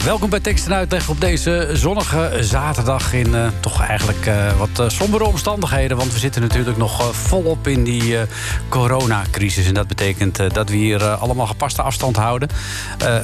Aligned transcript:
Ja, 0.00 0.06
welkom 0.06 0.30
bij 0.30 0.40
Tekst 0.40 0.66
en 0.66 0.74
Uitleg 0.74 1.08
op 1.08 1.20
deze 1.20 1.70
zonnige 1.72 2.36
zaterdag... 2.40 3.12
in 3.12 3.34
eh, 3.34 3.48
toch 3.60 3.80
eigenlijk 3.80 4.26
eh, 4.26 4.58
wat 4.58 4.78
eh, 4.78 4.88
sombere 4.88 5.24
omstandigheden. 5.24 5.96
Want 5.96 6.12
we 6.12 6.18
zitten 6.18 6.42
natuurlijk 6.42 6.76
nog 6.76 7.16
volop 7.16 7.66
in 7.66 7.84
die 7.84 8.16
coronacrisis. 8.68 9.66
En 9.66 9.74
dat 9.74 9.86
betekent 9.88 10.54
dat 10.54 10.68
we 10.68 10.76
hier 10.76 11.04
allemaal 11.04 11.46
gepaste 11.46 11.82
afstand 11.82 12.16
houden. 12.16 12.48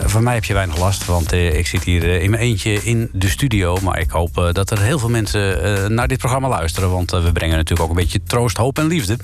Voor 0.04 0.22
mij 0.22 0.34
heb 0.34 0.44
je 0.44 0.54
weinig 0.54 0.78
last, 0.78 1.04
want 1.04 1.32
ik 1.32 1.66
zit 1.66 1.84
hier 1.84 2.04
in 2.04 2.30
mijn 2.30 2.42
eentje 2.42 2.84
in 2.84 3.08
de 3.12 3.28
studio. 3.28 3.78
Maar 3.82 4.00
ik 4.00 4.10
hoop 4.10 4.50
dat 4.52 4.70
er 4.70 4.80
heel 4.80 4.98
veel 4.98 5.08
mensen 5.08 5.94
naar 5.94 6.08
dit 6.08 6.18
programma 6.18 6.48
luisteren. 6.48 6.90
Want 6.90 7.10
we 7.10 7.32
brengen 7.32 7.56
natuurlijk 7.56 7.82
ook 7.82 7.96
een 7.96 8.02
beetje 8.02 8.20
troost, 8.26 8.56
hoop 8.56 8.78
en 8.78 8.86
liefde. 8.86 9.16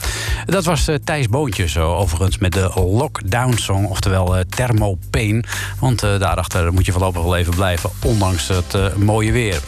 Dat 0.46 0.64
was 0.64 0.88
Thijs 1.04 1.28
Boontjes, 1.28 1.76
eh, 1.76 1.98
overigens, 1.98 2.38
met 2.38 2.52
de 2.52 2.70
Lockdown 2.74 3.56
Song. 3.56 3.84
Oftewel 3.84 4.44
Thermopain. 4.48 5.44
Want 5.80 6.00
daarachter 6.00 6.72
moet 6.72 6.86
je 6.86 6.92
voorlopig 6.92 7.22
wel 7.22 7.36
even 7.36 7.41
blijven, 7.50 7.90
ondanks 8.04 8.48
het 8.48 8.74
eh, 8.74 8.94
mooie 8.94 9.32
weer. 9.32 9.60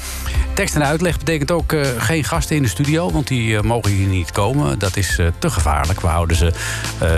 Tekst 0.55 0.75
en 0.75 0.85
uitleg 0.85 1.19
betekent 1.19 1.51
ook 1.51 1.73
eh, 1.73 1.87
geen 1.99 2.25
gasten 2.25 2.57
in 2.57 2.63
de 2.63 2.69
studio, 2.69 3.11
want 3.11 3.29
die 3.29 3.57
eh, 3.57 3.63
mogen 3.63 3.91
hier 3.91 4.07
niet 4.07 4.33
komen. 4.33 4.79
Dat 4.79 4.97
is 4.97 5.19
te 5.39 5.51
gevaarlijk. 5.51 6.01
We 6.01 6.07
houden 6.07 6.37
ze 6.37 6.53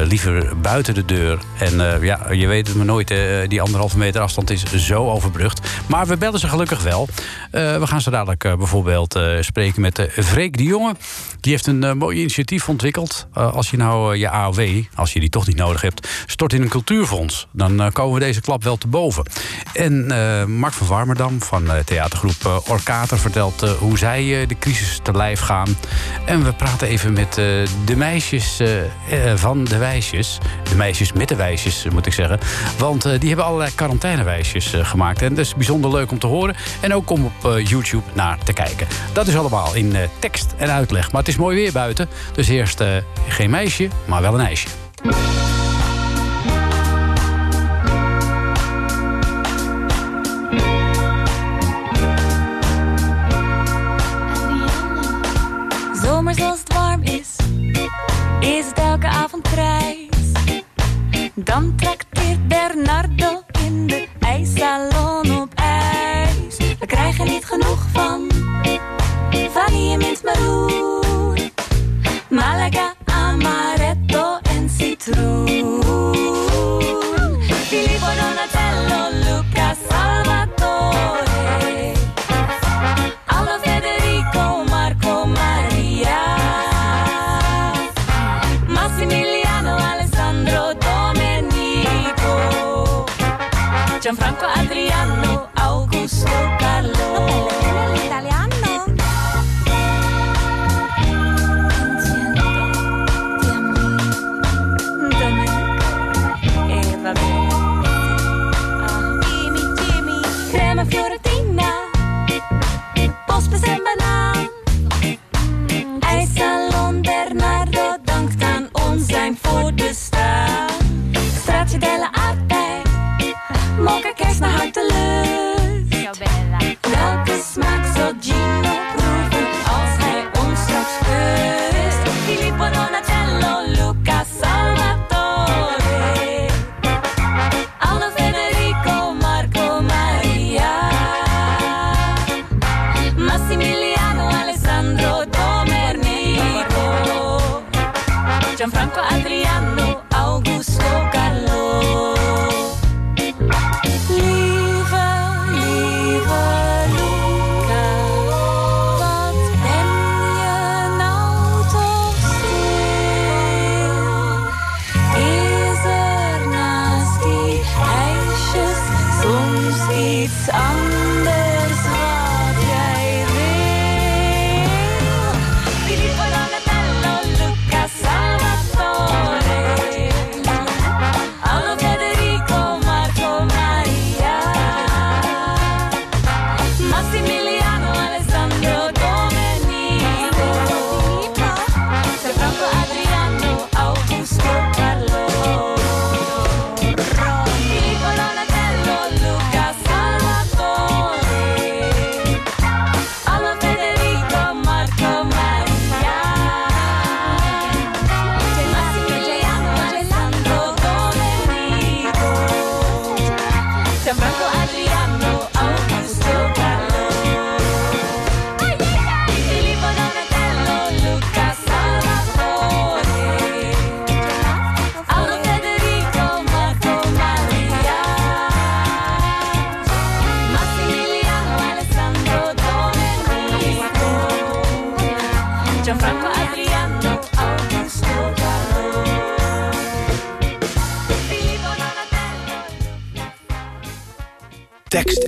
liever 0.09 0.61
buiten 0.61 0.95
de 0.95 1.05
deur. 1.05 1.39
En 1.59 2.01
ja, 2.01 2.33
je 2.33 2.47
weet 2.47 2.67
het 2.67 2.77
maar 2.77 2.87
nooit, 2.87 3.15
die 3.49 3.61
anderhalve 3.61 3.99
meter 3.99 4.21
afstand 4.21 4.51
is 4.51 4.63
zo 4.75 5.11
overbrugd. 5.11 5.61
Maar 5.87 6.07
we 6.07 6.17
bellen 6.17 6.41
ze 6.41 6.49
gelukkig 6.49 6.83
wel. 6.83 7.09
We 7.51 7.87
gaan 7.87 8.01
zo 8.01 8.11
dadelijk 8.11 8.43
bijvoorbeeld 8.43 9.19
spreken 9.41 9.81
met 9.81 10.09
Freek 10.11 10.57
de 10.57 10.63
Jonge. 10.63 10.95
Die 11.41 11.53
heeft 11.53 11.67
een 11.67 11.99
mooi 11.99 12.19
initiatief 12.19 12.69
ontwikkeld. 12.69 13.27
Als 13.33 13.71
je 13.71 13.77
nou 13.77 14.17
je 14.17 14.31
AOW, 14.31 14.83
als 14.95 15.13
je 15.13 15.21
die 15.21 15.29
toch 15.29 15.47
niet 15.47 15.57
nodig 15.57 15.81
hebt, 15.81 16.09
stort 16.27 16.53
in 16.53 16.63
een 16.63 16.69
cultuurfonds. 16.69 17.47
Dan 17.53 17.93
komen 17.93 18.15
we 18.15 18.21
deze 18.21 18.41
klap 18.41 18.65
wel 18.65 18.77
te 18.77 18.89
boven. 18.89 19.25
En 19.73 20.07
Mark 20.47 20.73
van 20.73 20.87
Warmerdam 20.87 21.43
van 21.43 21.71
eh, 21.71 21.79
theatergroep 21.85 22.45
eh, 22.45 22.57
Orkater 22.69 23.19
vertelt 23.19 23.63
eh, 23.63 23.71
hoe 23.71 23.99
zij 23.99 24.41
eh, 24.41 24.49
de 24.49 24.59
crisis 24.59 25.01
te 25.03 25.13
lijf 25.17 25.41
gaan. 25.41 25.77
En 26.25 26.45
we 26.45 26.53
praten 26.53 26.89
even 26.89 27.13
met 27.13 27.29
eh, 27.39 27.45
de 27.85 27.97
meisjes 27.97 28.61
eh, 28.61 28.79
eh, 29.31 29.37
van 29.37 29.65
de 29.65 29.77
wijsjes. 29.79 30.39
De 30.69 30.75
meisjes 30.75 31.13
met 31.13 31.29
de 31.29 31.37
wijsjes, 31.37 31.85
eh, 31.85 31.93
moet 31.93 32.07
ik 32.07 32.13
zeggen. 32.13 32.39
Want 32.79 33.05
eh, 33.05 33.21
die 33.21 33.29
hebben 33.29 33.47
allerlei 33.47 33.75
quarantainewijsjes 33.75 34.73
eh, 34.73 34.87
gemaakt. 34.89 35.23
En 35.23 35.29
dat 35.29 35.39
is 35.45 35.55
bijzonder 35.55 35.91
leuk 35.91 36.11
om 36.11 36.19
te 36.19 36.27
horen. 36.27 36.57
En 36.81 36.95
ook 36.95 37.11
om 37.11 37.25
op 37.25 37.45
eh, 37.53 37.67
YouTube 37.67 38.05
naar 38.13 38.39
te 38.45 38.53
kijken. 38.53 38.87
Dat 39.13 39.27
is 39.27 39.37
allemaal 39.37 39.75
in 39.75 39.97
eh, 39.97 40.09
tekst 40.19 40.55
en 40.57 40.71
uitleg. 40.73 41.13
Maar 41.13 41.21
het 41.21 41.31
is 41.31 41.37
mooi 41.37 41.57
weer 41.57 41.73
buiten. 41.73 42.09
Dus 42.35 42.49
eerst 42.49 42.81
eh, 42.81 42.89
geen 43.29 43.51
meisje, 43.51 43.89
maar 44.05 44.23
wel 44.23 44.35
een 44.35 44.47
ijsje. 44.47 44.69
Dan 61.39 61.77
trakteert 61.77 62.49
Bernardo 62.49 63.43
in 63.67 63.87
de 63.87 64.09
ijssalon 64.21 65.41
op 65.41 65.55
ijs. 65.55 66.57
We 66.57 66.87
krijgen 66.87 67.25
niet 67.25 67.45
genoeg 67.45 67.87
van 67.93 68.31
vanille, 69.51 69.97
mint, 69.97 70.23
maroon. 70.23 71.39
Malaga, 72.29 72.95
amaretto 73.05 74.39
en 74.43 74.71
citroen. 74.71 75.86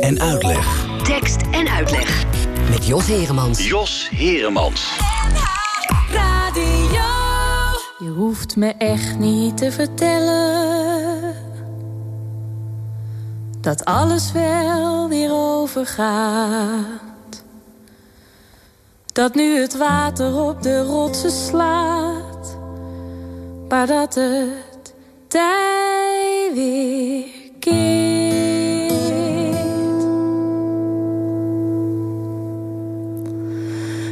En 0.09 0.21
uitleg. 0.21 0.87
Tekst 1.03 1.41
en 1.51 1.69
uitleg. 1.69 2.25
Met 2.71 2.87
Jos 2.87 3.07
Heremans. 3.07 3.69
Jos 3.69 4.09
Heremans. 4.11 4.99
Radio. 6.11 7.03
Je 7.99 8.09
hoeft 8.17 8.57
me 8.57 8.75
echt 8.79 9.19
niet 9.19 9.57
te 9.57 9.73
vertellen 9.73 11.35
dat 13.61 13.85
alles 13.85 14.33
wel 14.33 15.09
weer 15.09 15.33
overgaat. 15.33 16.85
Dat 19.13 19.35
nu 19.35 19.61
het 19.61 19.77
water 19.77 20.35
op 20.35 20.63
de 20.63 20.83
rotsen 20.83 21.31
slaat, 21.31 22.59
maar 23.69 23.87
dat 23.87 24.15
het 24.15 24.95
tij 25.27 26.51
weer 26.55 27.25
keert. 27.59 28.08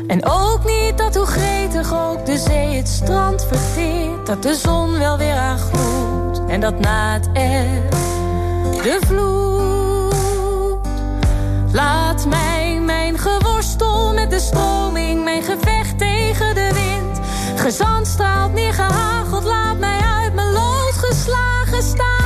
En 0.07 0.25
ook 0.25 0.65
niet 0.65 0.99
dat 0.99 1.15
hoe 1.15 1.27
gretig 1.27 1.95
ook 1.95 2.27
de 2.27 2.39
zee 2.39 2.77
het 2.77 2.89
strand 2.89 3.47
verteert. 3.49 4.27
Dat 4.27 4.43
de 4.43 4.55
zon 4.55 4.99
wel 4.99 5.19
weer 5.19 5.35
aan. 5.35 5.59
En 6.49 6.61
dat 6.61 6.79
na 6.79 7.13
het 7.13 7.29
eb 7.33 7.91
de 8.83 8.99
vloed. 9.07 10.87
Laat 11.73 12.27
mij 12.27 12.81
mijn 12.81 13.19
geworstel 13.19 14.15
met 14.15 14.31
de 14.31 14.41
stroming. 14.41 15.25
Mijn 15.25 15.43
gevecht 15.43 15.99
tegen 15.99 16.55
de 16.55 16.71
wind. 16.73 17.21
Gezand 17.57 18.07
straalt 18.07 18.53
neergehageld. 18.53 19.45
Laat 19.45 19.79
mij 19.79 20.01
uit 20.01 20.35
mijn 20.35 20.53
lood 20.53 20.93
geslagen. 20.93 21.83
Sta 21.83 22.26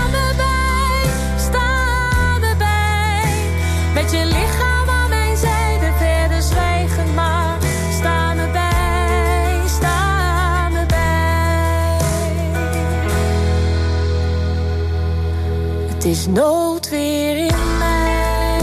Het 16.01 16.09
is 16.09 16.27
noodweer 16.27 17.37
in 17.37 17.79
mij. 17.79 18.59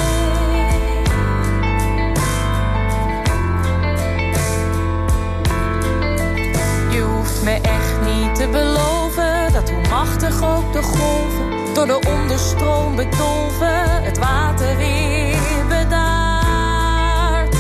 Je 6.92 7.02
hoeft 7.02 7.44
me 7.44 7.60
echt 7.62 8.02
niet 8.06 8.36
te 8.36 8.48
beloven 8.52 9.54
dat 9.54 9.70
hoe 9.70 9.88
machtig 9.90 10.44
ook 10.44 10.74
de 10.74 10.82
golven 10.82 11.74
door 11.74 11.88
de 11.88 12.00
onderstroom 12.08 12.96
bedolven 12.96 14.04
het 14.04 14.18
water 14.18 14.78
weer 14.78 15.38
bedaart. 15.68 17.56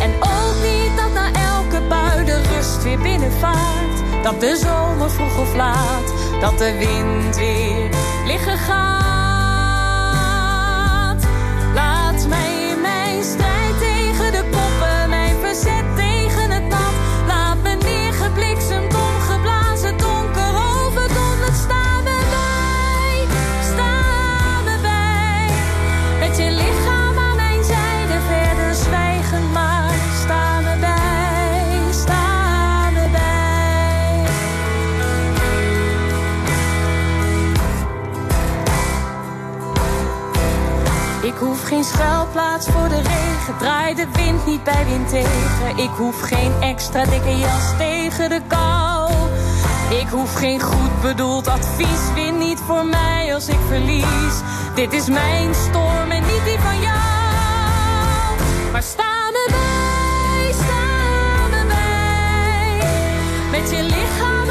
En 0.00 0.10
ook 0.20 0.54
niet 0.62 0.96
dat 0.96 1.12
na 1.12 1.32
elke 1.32 1.86
bui 1.88 2.24
de 2.24 2.42
rust 2.42 2.82
weer 2.82 2.98
binnenvaart. 2.98 4.22
Dat 4.22 4.40
de 4.40 4.56
zomer 4.56 5.10
vroeg 5.10 5.38
of 5.38 5.54
laat, 5.54 6.12
dat 6.40 6.58
de 6.58 6.76
wind 6.78 7.36
weer 7.36 7.88
liggen 8.26 8.58
gaat. 8.58 8.78
Laat 11.74 12.26
mij 12.28 12.74
mijn 12.82 13.24
strijd 13.24 13.59
hoef 41.40 41.62
geen 41.62 41.84
schuilplaats 41.84 42.66
voor 42.66 42.88
de 42.88 42.96
regen, 42.96 43.56
draai 43.58 43.94
de 43.94 44.06
wind 44.12 44.46
niet 44.46 44.62
bij 44.64 44.84
wind 44.84 45.08
tegen. 45.08 45.76
Ik 45.76 45.90
hoef 45.96 46.20
geen 46.20 46.52
extra 46.60 47.04
dikke 47.04 47.38
jas 47.38 47.76
tegen 47.78 48.28
de 48.28 48.40
kou. 48.46 49.12
Ik 50.00 50.08
hoef 50.08 50.34
geen 50.34 50.60
goed 50.60 51.00
bedoeld 51.02 51.48
advies, 51.48 52.12
win 52.14 52.38
niet 52.38 52.58
voor 52.66 52.86
mij 52.86 53.34
als 53.34 53.48
ik 53.48 53.58
verlies. 53.68 54.34
Dit 54.74 54.92
is 54.92 55.08
mijn 55.08 55.54
storm 55.54 56.10
en 56.10 56.22
niet 56.22 56.44
die 56.44 56.58
van 56.58 56.80
jou. 56.80 58.38
Maar 58.72 58.82
sta 58.82 59.30
me 59.32 59.48
bij, 59.50 60.52
sta 60.52 61.46
me 61.50 61.66
bij. 61.66 62.88
Met 63.50 63.70
je 63.70 63.82
lichaam 63.82 64.49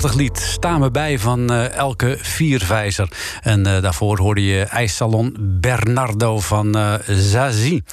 prachtig 0.00 0.14
lied. 0.14 0.38
Sta 0.38 0.78
me 0.78 0.90
bij 0.90 1.18
van 1.18 1.52
eh, 1.52 1.72
Elke 1.72 2.18
Vierwijzer. 2.20 3.08
En 3.42 3.66
eh, 3.66 3.82
daarvoor 3.82 4.18
hoorde 4.18 4.44
je 4.44 4.62
ijssalon 4.62 5.36
Bernardo 5.40 6.38
van 6.38 6.76
eh 6.76 6.94
Zazie. 7.06 7.84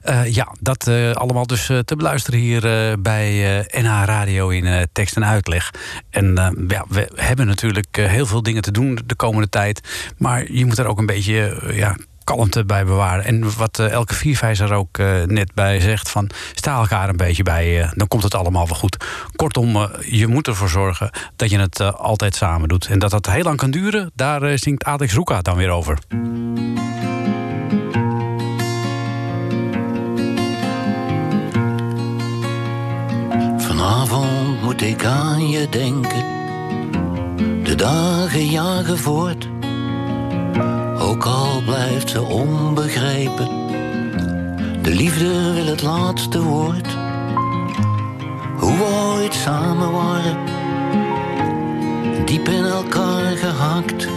Eh, 0.00 0.34
ja, 0.34 0.54
dat 0.60 0.86
eh, 0.86 1.12
allemaal 1.12 1.46
dus 1.46 1.68
eh, 1.68 1.78
te 1.78 1.96
beluisteren 1.96 2.40
hier 2.40 2.60
bij 3.00 3.64
NH 3.70 4.02
Radio 4.04 4.48
in 4.48 4.86
tekst 4.92 5.16
en 5.16 5.24
uitleg. 5.24 5.70
En 6.10 6.34
ja, 6.68 6.84
we 6.88 7.10
hebben 7.14 7.46
natuurlijk 7.46 7.96
heel 7.96 8.26
veel 8.26 8.42
dingen 8.42 8.62
te 8.62 8.70
doen 8.70 8.98
de 9.06 9.14
komende 9.14 9.48
tijd. 9.48 10.12
Maar 10.18 10.52
je 10.52 10.66
moet 10.66 10.78
er 10.78 10.86
ook 10.86 10.98
een 10.98 11.06
beetje 11.06 11.62
ja, 11.72 11.96
kalmte 12.24 12.64
bij 12.64 12.84
bewaren. 12.84 13.24
En 13.24 13.56
wat 13.56 13.78
elke 13.78 14.14
vierwijzer 14.14 14.72
ook 14.72 14.98
net 15.26 15.54
bij 15.54 15.80
zegt: 15.80 16.10
van 16.10 16.30
sta 16.54 16.76
elkaar 16.76 17.08
een 17.08 17.16
beetje 17.16 17.42
bij, 17.42 17.90
dan 17.94 18.08
komt 18.08 18.22
het 18.22 18.34
allemaal 18.34 18.66
wel 18.66 18.76
goed. 18.76 19.04
Kortom, 19.36 19.88
je 20.00 20.26
moet 20.26 20.46
ervoor 20.46 20.68
zorgen 20.68 21.10
dat 21.36 21.50
je 21.50 21.58
het 21.58 21.80
altijd 21.80 22.34
samen 22.34 22.68
doet. 22.68 22.86
En 22.86 22.98
dat 22.98 23.10
dat 23.10 23.26
heel 23.26 23.44
lang 23.44 23.56
kan 23.56 23.70
duren, 23.70 24.10
daar 24.14 24.58
zingt 24.58 24.84
Alex 24.84 25.14
Roeka 25.14 25.40
dan 25.40 25.56
weer 25.56 25.70
over. 25.70 25.98
Ik 34.82 35.04
aan 35.04 35.48
je 35.48 35.68
denken. 35.68 36.24
De 37.64 37.74
dagen 37.74 38.46
jagen 38.46 38.98
voort. 38.98 39.48
Ook 40.98 41.24
al 41.24 41.62
blijft 41.64 42.10
ze 42.10 42.22
onbegrepen. 42.22 43.48
De 44.82 44.94
liefde 44.94 45.52
wil 45.52 45.66
het 45.66 45.82
laatste 45.82 46.42
woord. 46.42 46.88
Hoe 48.58 48.76
we 48.76 49.14
ooit 49.14 49.34
samen 49.34 49.92
waren. 49.92 50.38
Diep 52.24 52.48
in 52.48 52.64
elkaar 52.64 53.36
gehakt. 53.36 54.08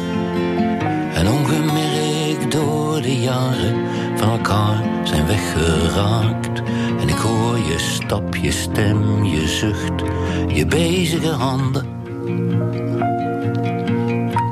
En 1.13 1.27
ongemerkt 1.29 2.51
door 2.51 3.01
de 3.01 3.19
jaren 3.19 3.75
van 4.15 4.29
elkaar 4.29 4.83
zijn 5.03 5.25
weggeraakt. 5.25 6.61
En 6.99 7.09
ik 7.09 7.15
hoor 7.15 7.57
je 7.57 7.75
stap, 7.77 8.35
je 8.35 8.51
stem, 8.51 9.23
je 9.23 9.47
zucht, 9.47 10.03
je 10.47 10.65
bezige 10.65 11.29
handen. 11.29 11.85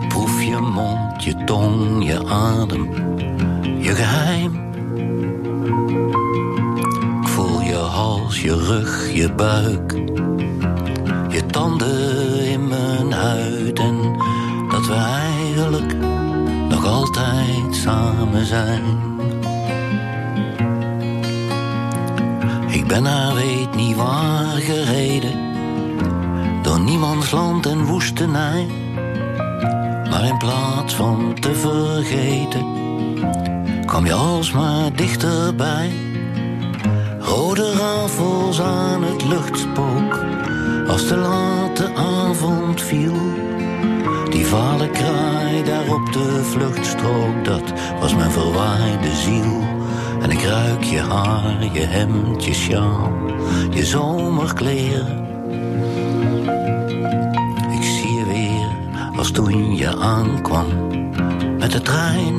Proef 0.07 0.43
je 0.43 0.57
mond, 0.57 1.23
je 1.23 1.43
tong, 1.43 2.05
je 2.05 2.25
adem, 2.27 2.89
je 3.79 3.95
geheim. 3.95 4.69
Ik 7.21 7.27
voel 7.27 7.61
je 7.61 7.75
hals, 7.75 8.41
je 8.41 8.55
rug, 8.55 9.11
je 9.13 9.31
buik, 9.33 9.91
je 11.29 11.45
tanden 11.45 12.45
in 12.45 12.67
mijn 12.67 13.11
huid 13.11 13.79
en 13.79 14.17
dat 14.69 14.87
we 14.87 14.93
eigenlijk 14.93 15.95
nog 16.69 16.85
altijd 16.85 17.75
samen 17.75 18.45
zijn. 18.45 18.83
Ben 22.91 23.03
naar 23.03 23.33
weet 23.33 23.75
niet 23.75 23.95
waar 23.95 24.57
gereden, 24.57 25.39
door 26.62 26.79
niemands 26.79 27.31
land 27.31 27.65
en 27.65 27.86
woestenij. 27.86 28.67
Maar 30.10 30.25
in 30.25 30.38
plaats 30.38 30.95
van 30.95 31.33
te 31.39 31.55
vergeten, 31.55 32.65
kwam 33.86 34.05
je 34.05 34.13
alsmaar 34.13 34.93
dichterbij. 34.95 35.91
Rode 37.19 37.74
rafels 37.74 38.62
aan 38.62 39.03
het 39.03 39.24
luchtspook, 39.24 40.19
als 40.88 41.07
de 41.07 41.15
late 41.15 41.93
avond 41.95 42.81
viel. 42.81 43.17
Die 44.29 44.45
vale 44.45 44.89
kraai 44.89 45.63
daar 45.63 45.89
op 45.89 46.13
de 46.13 46.43
vluchtstrook, 46.43 47.45
dat 47.45 47.74
was 48.00 48.15
mijn 48.15 48.31
verwaaide 48.31 49.15
ziel. 49.15 49.80
En 50.21 50.31
ik 50.31 50.41
ruik 50.41 50.83
je 50.83 50.99
haar, 50.99 51.63
je 51.73 51.79
hemd, 51.79 52.45
je 52.45 52.53
sjaal, 52.53 53.11
je 53.69 53.85
zomerkleren. 53.85 55.27
Ik 57.71 57.83
zie 57.83 58.13
je 58.13 58.25
weer 58.25 58.99
als 59.17 59.31
toen 59.31 59.75
je 59.75 59.95
aankwam 59.95 60.65
met 61.59 61.71
de 61.71 61.81
trein. 61.81 62.35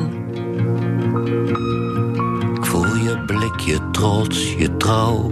Ik 2.55 2.65
voel 2.65 2.95
je 2.95 3.23
blik, 3.25 3.59
je 3.59 3.89
trots, 3.91 4.53
je 4.53 4.77
trouw. 4.77 5.31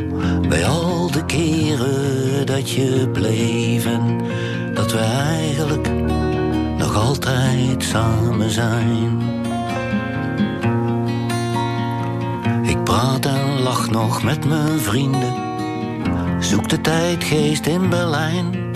Bij 0.49 0.65
al 0.65 1.11
de 1.11 1.25
keren 1.25 2.45
dat 2.45 2.69
je 2.69 3.09
bleef 3.13 3.85
en 3.85 4.21
dat 4.73 4.91
we 4.91 4.99
eigenlijk 4.99 5.89
nog 6.77 6.95
altijd 6.95 7.83
samen 7.83 8.49
zijn. 8.49 9.40
Nog 13.91 14.23
met 14.23 14.45
mijn 14.45 14.79
vrienden. 14.79 15.33
Zoek 16.39 16.69
de 16.69 16.81
tijdgeest 16.81 17.65
in 17.65 17.89
Berlijn. 17.89 18.75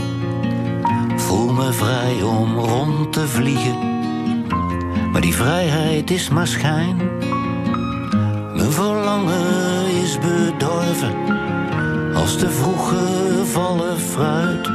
Voel 1.15 1.53
me 1.53 1.73
vrij 1.73 2.21
om 2.21 2.59
rond 2.59 3.13
te 3.13 3.27
vliegen. 3.27 3.77
Maar 5.11 5.21
die 5.21 5.35
vrijheid 5.35 6.11
is 6.11 6.29
maar 6.29 6.47
schijn. 6.47 6.97
Mijn 8.55 8.71
verlangen 8.71 9.87
is 10.03 10.17
bedorven 10.19 11.15
als 12.15 12.37
de 12.37 12.49
vroege 12.49 13.45
vallen 13.45 13.99
fruit. 13.99 14.69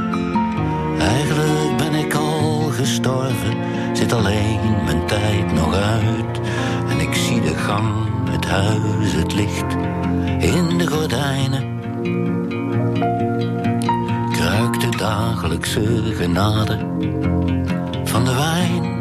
Eigenlijk 0.99 1.76
ben 1.76 1.94
ik 1.94 2.14
al 2.14 2.61
gestorven, 2.70 3.56
zit 3.92 4.12
alleen 4.12 4.85
mijn 4.85 5.06
tijd 5.06 5.52
nog 5.52 5.75
uit. 5.75 6.40
En 6.88 7.00
ik 7.00 7.14
zie 7.14 7.40
de 7.40 7.54
gang, 7.54 7.88
het 8.30 8.47
huis, 8.47 9.12
het 9.12 9.35
licht 9.35 9.89
in 10.38 10.79
de 10.79 10.87
gordijnen. 10.87 11.79
Ik 14.31 14.37
ruik 14.38 14.81
de 14.81 14.97
dagelijkse 14.97 16.02
genade 16.14 16.79
van 18.05 18.25
de 18.25 18.35
wijn. 18.35 18.99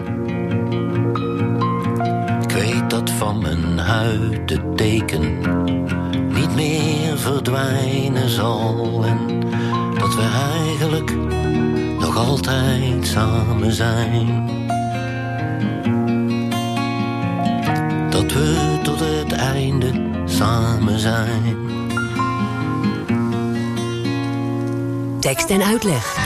Ik 2.42 2.51
weet 2.51 2.89
dat 2.89 3.10
van 3.10 3.42
mijn 3.42 3.78
huid 3.78 4.50
het 4.50 4.78
teken 4.78 5.38
niet 6.34 6.56
meer 6.56 7.18
verdwijnen 7.18 8.30
zal. 8.30 9.06
En 9.06 9.39
dat 10.00 10.16
we 10.16 10.50
eigenlijk 10.63 11.16
nog 12.00 12.18
altijd 12.18 13.08
samen 13.08 13.72
zijn. 13.72 14.48
Dat 18.10 18.34
we 18.34 18.80
tot 18.84 19.00
het 19.00 19.32
einde 19.32 20.09
samen 20.30 21.00
zijn. 21.00 21.58
Tekst 25.20 25.50
en 25.50 25.64
uitleg. 25.64 26.18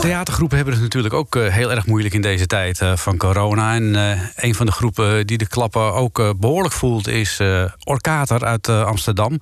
Theatergroepen 0.00 0.56
hebben 0.56 0.74
het 0.74 0.82
natuurlijk 0.82 1.14
ook 1.14 1.36
eh, 1.36 1.46
heel 1.46 1.70
erg 1.70 1.86
moeilijk 1.86 2.14
in 2.14 2.20
deze 2.20 2.46
tijd 2.46 2.80
eh, 2.80 2.96
van 2.96 3.16
corona. 3.16 3.74
En 3.74 3.96
eh, 3.96 4.20
een 4.36 4.54
van 4.54 4.66
de 4.66 4.72
groepen 4.72 5.26
die 5.26 5.38
de 5.38 5.48
klappen 5.48 5.92
ook 5.94 6.18
eh, 6.18 6.30
behoorlijk 6.36 6.74
voelt 6.74 7.08
is 7.08 7.40
eh, 7.40 7.64
Orkater 7.84 8.44
uit 8.44 8.68
eh, 8.68 8.84
Amsterdam. 8.84 9.38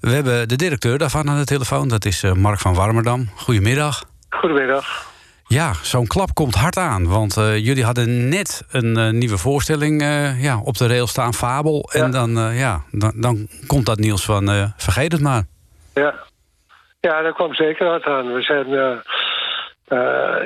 We 0.00 0.10
hebben 0.10 0.48
de 0.48 0.56
directeur 0.56 0.98
daarvan 0.98 1.30
aan 1.30 1.38
de 1.38 1.44
telefoon, 1.44 1.88
dat 1.88 2.04
is 2.04 2.22
eh, 2.22 2.32
Mark 2.32 2.58
van 2.58 2.74
Warmerdam. 2.74 3.28
Goedemiddag. 3.34 4.04
Goedemiddag. 4.30 5.09
Ja, 5.58 5.72
zo'n 5.82 6.06
klap 6.06 6.34
komt 6.34 6.54
hard 6.54 6.76
aan. 6.76 7.08
Want 7.08 7.36
eh, 7.36 7.56
jullie 7.56 7.84
hadden 7.84 8.28
net 8.28 8.66
een 8.72 8.96
eh, 8.96 9.08
nieuwe 9.08 9.38
voorstelling 9.38 10.02
eh, 10.02 10.42
ja, 10.42 10.60
op 10.64 10.76
de 10.76 10.86
rail 10.86 11.06
staan, 11.06 11.34
Fabel. 11.34 11.90
En 11.92 12.10
dan, 12.10 12.30
ja, 12.54 12.80
dan, 12.90 13.12
dan 13.16 13.48
komt 13.66 13.86
dat 13.86 13.98
nieuws 13.98 14.24
van 14.24 14.72
vergeet 14.76 15.12
het 15.12 15.20
maar. 15.20 15.42
Ja. 15.94 16.14
ja, 17.00 17.22
dat 17.22 17.34
kwam 17.34 17.54
zeker 17.54 17.86
hard 17.86 18.04
aan. 18.04 18.32
We, 18.32 18.42
zijn, 18.42 18.68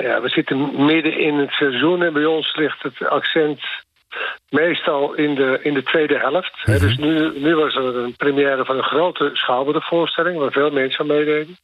ja, 0.01 0.21
we 0.21 0.29
zitten 0.29 0.85
midden 0.85 1.19
in 1.19 1.37
het 1.37 1.51
seizoen 1.51 2.03
en 2.03 2.13
bij 2.13 2.25
ons 2.25 2.55
ligt 2.55 2.83
het 2.83 3.07
accent 3.09 3.59
meestal 4.49 5.13
in 5.13 5.35
de, 5.35 5.59
in 5.61 5.73
de 5.73 5.83
tweede 5.83 6.17
helft. 6.17 6.65
Dus 6.65 6.97
nu, 6.97 7.39
nu 7.39 7.55
was 7.55 7.75
er 7.75 7.95
een 7.95 8.15
première 8.15 8.65
van 8.65 8.77
een 8.77 8.83
grote 8.83 9.29
schouwburgvoorstelling... 9.33 10.37
waar 10.37 10.51
veel 10.51 10.71
mensen 10.71 10.99
aan 10.99 11.07
meededen. 11.07 11.57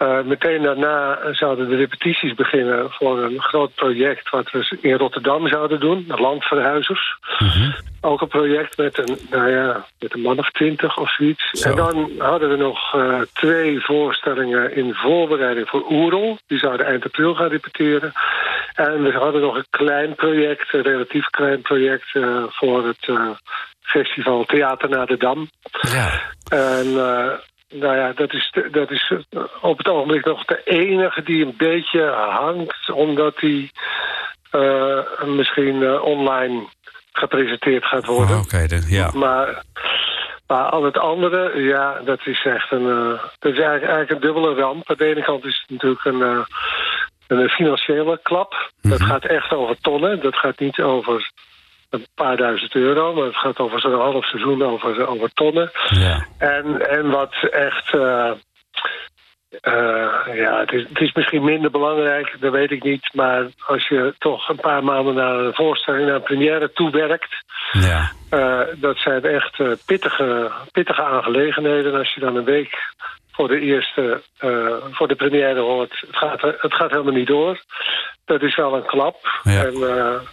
Eh, 0.00 0.20
meteen 0.22 0.62
daarna 0.62 1.18
zouden 1.32 1.68
de 1.68 1.76
repetities 1.76 2.34
beginnen 2.34 2.90
voor 2.90 3.22
een 3.22 3.40
groot 3.42 3.74
project... 3.74 4.30
wat 4.30 4.50
we 4.50 4.78
in 4.80 4.94
Rotterdam 4.94 5.48
zouden 5.48 5.80
doen, 5.80 6.04
Landverhuizers. 6.08 7.16
Ook 8.00 8.20
een 8.20 8.28
project 8.28 8.76
met 8.76 8.98
een, 8.98 9.18
nou 9.30 9.50
ja, 9.50 9.86
met 9.98 10.14
een 10.14 10.20
man 10.20 10.38
of 10.38 10.50
twintig 10.50 10.98
of 10.98 11.14
zoiets. 11.14 11.50
Zo. 11.50 11.68
En 11.68 11.76
dan 11.76 12.10
hadden 12.18 12.50
we 12.50 12.56
nog 12.56 12.94
eh, 12.94 13.20
twee 13.32 13.80
voorstellingen 13.80 14.76
in 14.76 14.94
voorbereiding 14.94 15.68
voor 15.68 15.90
Oerol. 15.90 16.38
Die 16.46 16.58
zouden 16.58 16.86
eind 16.86 17.04
april 17.04 17.34
gaan 17.34 17.48
repeteren. 17.48 18.12
En 18.74 19.02
we 19.02 19.12
hadden 19.12 19.40
nog 19.40 19.56
een 19.56 19.66
klein 19.70 20.14
project, 20.14 20.74
een 20.74 20.82
relatief 20.82 21.26
klein 21.26 21.62
project... 21.62 22.08
eh, 22.12 22.42
voor 22.48 22.86
het 22.86 23.08
festival 23.80 24.44
Theater 24.44 24.88
naar 24.88 25.06
de 25.06 25.16
Dam. 25.16 25.50
Ja, 25.80 26.20
En 26.48 26.94
nou 27.70 27.96
ja, 27.96 28.12
dat 28.12 28.32
is, 28.32 28.54
dat 28.70 28.90
is 28.90 29.12
eh, 29.30 29.40
op 29.60 29.78
het 29.78 29.88
ogenblik 29.88 30.24
nog 30.24 30.44
de 30.44 30.60
enige 30.64 31.22
die 31.22 31.44
een 31.44 31.54
beetje 31.56 32.04
hangt... 32.10 32.90
omdat 32.90 33.38
die 33.38 33.70
eh, 34.50 35.22
misschien 35.24 35.82
eh, 35.82 36.02
online 36.02 36.66
gepresenteerd 37.12 37.84
gaat 37.84 38.06
worden. 38.06 38.36
Oh, 38.36 38.88
ja. 38.88 39.10
Maar, 39.14 39.62
maar 40.46 40.64
al 40.64 40.84
het 40.84 40.98
andere, 40.98 41.62
ja, 41.62 42.00
dat 42.04 42.26
is 42.26 42.44
echt 42.44 42.70
een, 42.70 42.88
eh, 42.88 43.22
dat 43.38 43.52
is 43.52 43.58
eigenlijk, 43.58 43.82
eigenlijk 43.82 44.10
een 44.10 44.20
dubbele 44.20 44.54
ramp. 44.54 44.90
Aan 44.90 44.96
de 44.96 45.04
ene 45.04 45.22
kant 45.22 45.44
is 45.44 45.60
het 45.60 45.70
natuurlijk 45.70 46.04
een, 46.04 46.46
een 47.26 47.48
financiële 47.48 48.20
klap. 48.22 48.70
Dat 48.80 49.02
gaat 49.02 49.24
echt 49.24 49.52
over 49.52 49.76
tonnen. 49.80 50.20
Dat 50.20 50.36
gaat 50.36 50.58
niet 50.58 50.80
over 50.80 51.30
een 51.90 52.06
paar 52.14 52.36
duizend 52.36 52.74
euro, 52.74 53.14
maar 53.14 53.24
het 53.24 53.36
gaat 53.36 53.58
over 53.58 53.80
zo'n 53.80 54.00
half 54.00 54.24
seizoen 54.24 54.62
over, 54.62 55.06
over 55.06 55.32
tonnen. 55.32 55.70
ja. 55.88 56.26
En, 56.38 56.90
en 56.90 57.10
wat 57.10 57.34
echt. 57.50 57.94
eh, 57.94 58.30
eh, 59.60 60.36
ja, 60.36 60.60
het 60.60 60.72
is, 60.72 60.86
het 60.88 61.00
is 61.00 61.12
misschien 61.12 61.44
minder 61.44 61.70
belangrijk, 61.70 62.36
dat 62.40 62.52
weet 62.52 62.70
ik 62.70 62.82
niet. 62.82 63.10
Maar 63.14 63.46
als 63.66 63.88
je 63.88 64.14
toch 64.18 64.48
een 64.48 64.60
paar 64.60 64.84
maanden 64.84 65.14
naar 65.14 65.34
een 65.38 65.54
voorstelling, 65.54 66.06
naar 66.06 66.14
een 66.14 66.22
première 66.22 66.72
toewerkt. 66.72 67.34
ja. 67.72 68.10
eh, 68.30 68.60
dat 68.76 68.96
zijn 68.98 69.24
echt 69.24 69.62
pittige, 69.86 70.50
pittige 70.72 71.02
aangelegenheden. 71.02 71.94
Als 71.94 72.14
je 72.14 72.20
dan 72.20 72.36
een 72.36 72.44
week 72.44 72.92
voor 73.32 73.48
de 73.48 73.60
eerste, 73.60 74.22
eh, 74.38 74.74
voor 74.90 75.08
de 75.08 75.14
première 75.14 75.60
hoort, 75.60 76.00
het 76.06 76.16
gaat, 76.16 76.40
het 76.40 76.74
gaat 76.74 76.90
helemaal 76.90 77.12
niet 77.12 77.26
door. 77.26 77.62
Dat 78.24 78.42
is 78.42 78.56
wel 78.56 78.74
een 78.74 78.86
klap. 78.86 79.40
Ja. 79.42 79.64
En 79.64 79.74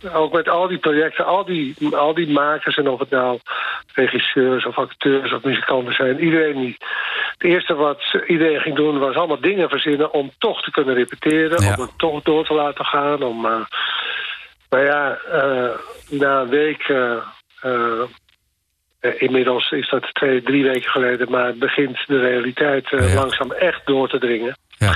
eh, 0.03 0.15
ook 0.15 0.33
met 0.33 0.49
al 0.49 0.67
die 0.67 0.77
projecten, 0.77 1.25
al 1.25 1.45
die, 1.45 1.75
al 1.95 2.13
die 2.13 2.29
makers, 2.31 2.77
en 2.77 2.89
of 2.89 2.99
het 2.99 3.09
nou 3.09 3.39
regisseurs 3.93 4.65
of 4.65 4.77
acteurs 4.77 5.33
of 5.33 5.43
muzikanten 5.43 5.93
zijn, 5.93 6.19
iedereen 6.23 6.59
die. 6.61 6.75
Het 7.37 7.43
eerste 7.43 7.75
wat 7.75 8.01
iedereen 8.27 8.61
ging 8.61 8.75
doen 8.75 8.99
was 8.99 9.15
allemaal 9.15 9.41
dingen 9.41 9.69
verzinnen 9.69 10.13
om 10.13 10.31
toch 10.37 10.61
te 10.61 10.71
kunnen 10.71 10.95
repeteren, 10.95 11.63
Ja. 11.63 11.73
om 11.75 11.81
het 11.81 11.97
toch 11.97 12.23
door 12.23 12.45
te 12.45 12.53
laten 12.53 12.85
gaan. 12.85 13.23
Om, 13.23 13.45
eh, 13.45 13.61
maar 14.69 14.83
ja, 14.83 15.19
na 16.09 16.39
een 16.41 16.49
week. 16.49 16.93
Inmiddels 19.17 19.71
is 19.71 19.89
dat 19.89 20.13
twee, 20.13 20.41
drie 20.41 20.63
weken 20.63 20.89
geleden, 20.91 21.31
maar 21.31 21.53
begint 21.55 21.97
de 22.07 22.19
realiteit 22.19 22.91
eh, 22.91 23.13
Ja. 23.13 23.19
langzaam 23.19 23.51
echt 23.51 23.81
door 23.85 24.09
te 24.09 24.19
dringen. 24.19 24.57
Ja. 24.77 24.93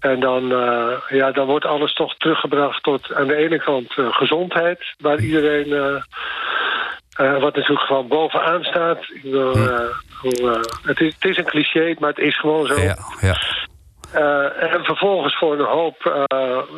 En 0.00 0.20
dan, 0.20 0.52
eh, 0.52 0.92
ja, 1.08 1.30
dan 1.32 1.46
wordt 1.46 1.64
alles 1.64 1.92
toch 1.94 2.16
teruggebracht 2.16 2.82
tot 2.82 3.14
aan 3.14 3.26
de 3.26 3.36
ene 3.36 3.58
kant 3.58 3.98
eh, 3.98 4.06
gezondheid, 4.12 4.78
waar 4.98 5.18
iedereen 5.20 5.72
eh, 5.72 6.02
Eh, 7.14 7.40
wat 7.40 7.54
natuurlijk 7.56 7.86
gewoon 7.86 8.08
bovenaan 8.08 8.62
staat. 8.64 8.98
Ik 9.22 9.24
eh, 9.24 9.64
eh, 10.44 10.60
het, 10.82 11.00
is, 11.00 11.14
het 11.14 11.24
is 11.30 11.36
een 11.36 11.44
cliché, 11.44 11.94
maar 11.98 12.08
het 12.08 12.18
is 12.18 12.38
gewoon 12.38 12.66
zo. 12.66 12.80
Ja, 12.80 12.96
ja. 13.20 13.36
Eh, 14.12 14.72
en 14.72 14.84
vervolgens 14.84 15.36
voor 15.38 15.58
een 15.58 15.64
hoop, 15.66 16.26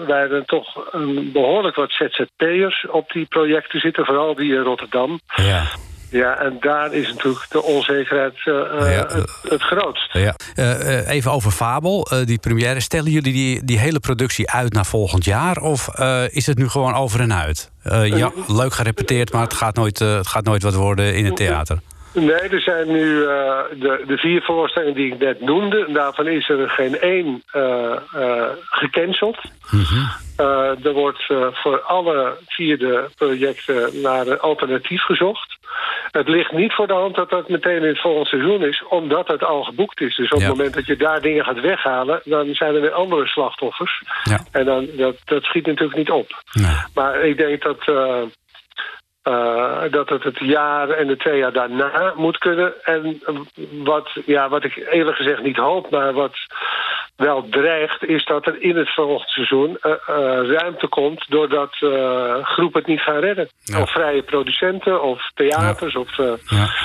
hebben 0.06 0.44
toch 0.46 0.92
een 0.92 1.32
behoorlijk 1.32 1.76
wat 1.76 1.92
ZZP'ers 1.92 2.86
op 2.90 3.12
die 3.12 3.26
projecten 3.26 3.80
zitten, 3.80 4.04
vooral 4.04 4.34
die 4.34 4.54
in 4.54 4.62
Rotterdam. 4.62 5.20
ja. 5.34 5.62
Ja, 6.08 6.38
en 6.38 6.56
daar 6.60 6.92
is 6.92 7.08
natuurlijk 7.08 7.46
de 7.48 7.62
onzekerheid 7.62 8.34
eh, 8.44 8.52
Ja, 8.94 9.06
het, 9.08 9.30
het 9.48 9.62
grootst. 9.62 10.12
Ja. 10.12 10.34
Eh, 10.54 10.98
eh, 10.98 11.08
even 11.08 11.32
over 11.32 11.50
Fabel, 11.50 12.06
eh, 12.10 12.26
die 12.26 12.38
première. 12.38 12.80
Stellen 12.80 13.10
jullie 13.10 13.32
die, 13.32 13.64
die 13.64 13.78
hele 13.78 14.00
productie 14.00 14.50
uit 14.50 14.72
naar 14.72 14.86
volgend 14.86 15.24
jaar? 15.24 15.56
Of 15.56 15.88
eh, 15.88 16.22
is 16.28 16.46
het 16.46 16.58
nu 16.58 16.68
gewoon 16.68 16.94
over 16.94 17.20
en 17.20 17.34
uit? 17.34 17.70
Eh, 17.82 18.06
ja, 18.06 18.32
leuk 18.46 18.74
gerepeteerd, 18.74 19.32
maar 19.32 19.42
het 19.42 19.54
gaat, 19.54 19.76
nooit, 19.76 20.00
eh, 20.00 20.16
het 20.16 20.26
gaat 20.26 20.44
nooit 20.44 20.62
wat 20.62 20.74
worden 20.74 21.14
in 21.14 21.24
het 21.24 21.36
theater. 21.36 21.78
Nee, 22.20 22.48
er 22.48 22.60
zijn 22.60 22.86
nu 22.92 23.22
eh, 23.22 23.58
de, 23.78 24.04
de 24.06 24.16
vier 24.16 24.42
voorstellingen 24.42 24.94
die 24.94 25.12
ik 25.12 25.18
net 25.18 25.40
noemde. 25.40 25.84
En 25.86 25.92
daarvan 25.92 26.26
is 26.26 26.48
er 26.48 26.68
geen 26.70 26.98
één 27.00 27.42
eh, 27.50 27.92
gecanceld. 28.64 29.38
Eh, 30.36 30.84
er 30.84 30.92
wordt 30.92 31.24
voor 31.52 31.80
alle 31.80 32.36
vier 32.46 32.78
de 32.78 33.08
projecten 33.16 34.00
naar 34.02 34.26
een 34.26 34.40
alternatief 34.40 35.02
gezocht. 35.02 35.56
Het 36.10 36.28
ligt 36.28 36.52
niet 36.52 36.72
voor 36.72 36.86
de 36.86 36.92
hand 36.92 37.14
dat 37.14 37.30
dat 37.30 37.48
meteen 37.48 37.82
in 37.82 37.88
het 37.88 38.00
volgende 38.00 38.28
seizoen 38.28 38.62
is, 38.64 38.84
omdat 38.88 39.28
het 39.28 39.44
al 39.44 39.62
geboekt 39.62 40.00
is. 40.00 40.16
Dus 40.16 40.30
op 40.30 40.40
Ja. 40.40 40.46
het 40.46 40.56
moment 40.56 40.74
dat 40.74 40.86
je 40.86 40.96
daar 40.96 41.20
dingen 41.20 41.44
gaat 41.44 41.60
weghalen, 41.60 42.20
dan 42.24 42.54
zijn 42.54 42.74
er 42.74 42.80
weer 42.80 42.92
andere 42.92 43.26
slachtoffers. 43.26 44.02
Ja. 44.22 44.40
En 44.52 44.64
dan, 44.64 44.88
dat, 44.96 45.16
dat 45.24 45.42
schiet 45.42 45.66
natuurlijk 45.66 45.98
niet 45.98 46.10
op. 46.10 46.42
Nee. 46.52 46.76
Maar 46.94 47.20
ik 47.24 47.36
denk 47.36 47.62
dat, 47.62 47.84
eh, 49.26 49.82
dat 49.90 50.08
het 50.08 50.22
het 50.22 50.38
jaar 50.38 50.88
en 50.88 51.06
de 51.06 51.16
twee 51.16 51.38
jaar 51.38 51.52
daarna 51.52 52.12
moet 52.16 52.38
kunnen. 52.38 52.72
En 52.84 53.22
wat, 53.84 54.08
ja, 54.26 54.48
wat 54.48 54.64
ik 54.64 54.86
eerlijk 54.90 55.16
gezegd 55.16 55.42
niet 55.42 55.56
hoop, 55.56 55.90
maar 55.90 56.12
wat 56.12 56.36
wel 57.16 57.48
dreigt... 57.50 58.04
is 58.04 58.24
dat 58.24 58.46
er 58.46 58.62
in 58.62 58.76
het 58.76 58.94
volgende 58.94 59.30
seizoen 59.30 59.78
eh, 59.80 59.90
eh, 59.90 60.50
ruimte 60.50 60.88
komt... 60.88 61.24
doordat 61.28 61.74
groepen 62.42 62.80
het 62.80 62.86
niet 62.86 63.00
gaan 63.00 63.18
redden. 63.18 63.48
Ja. 63.62 63.80
Of 63.80 63.90
vrije 63.92 64.22
producenten, 64.22 65.02
of 65.02 65.30
theaters. 65.34 65.96
Of, 65.96 66.16
Ja, 66.16 66.36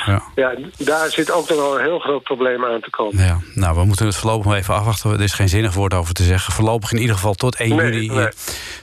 ja. 0.06 0.22
ja, 0.36 0.54
daar 0.78 1.10
zit 1.10 1.32
ook 1.32 1.50
nog 1.50 1.58
wel 1.58 1.76
een 1.78 1.84
heel 1.84 2.00
groot 2.00 2.24
probleem 2.24 2.66
aan 2.66 2.82
te 2.82 2.90
komen. 2.90 3.24
Ja, 3.24 3.38
nou, 3.54 3.76
we 3.76 3.86
moeten 3.86 4.06
het 4.06 4.16
voorlopig 4.16 4.46
nog 4.46 4.56
even 4.56 4.74
afwachten. 4.74 5.12
Er 5.12 5.22
is 5.22 5.34
geen 5.34 5.50
zinnig 5.50 5.74
woord 5.74 5.94
over 5.94 6.14
te 6.14 6.24
zeggen. 6.24 6.54
Voorlopig 6.54 6.92
in 6.92 7.00
ieder 7.00 7.16
geval 7.16 7.34
tot 7.34 7.56
1 7.56 7.76
Nee, 7.76 7.92
juni. 7.92 8.08
nee. 8.08 8.30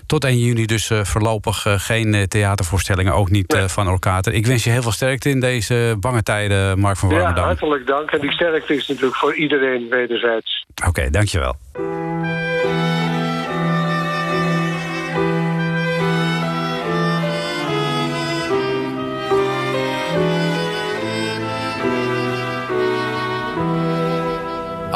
Tot 0.08 0.24
1 0.24 0.38
juni 0.38 0.66
dus 0.66 0.90
eh, 0.90 1.04
voorlopig 1.04 1.66
eh, 1.66 1.74
geen 1.76 2.14
eh, 2.14 2.22
theatervoorstellingen. 2.22 3.14
Ook 3.14 3.30
niet 3.30 3.52
Nee. 3.52 3.68
van 3.68 3.88
Orkater. 3.88 4.32
Ik 4.32 4.46
wens 4.46 4.64
je 4.64 4.70
heel 4.70 4.82
veel 4.82 4.92
sterkte 4.92 5.30
in 5.30 5.40
deze 5.40 5.96
bange 6.00 6.22
tijden, 6.22 6.78
Mark 6.78 6.96
van 6.96 7.08
Ja, 7.08 7.14
Warmerdam. 7.14 7.44
hartelijk 7.44 7.86
dank. 7.86 8.10
En 8.10 8.20
die 8.20 8.32
sterkte 8.32 8.74
is 8.74 8.86
natuurlijk 8.88 9.16
voor 9.16 9.34
iedereen 9.34 9.88
wederzijds. 9.88 10.66
Oké, 10.86 11.10
dankjewel. 11.10 11.56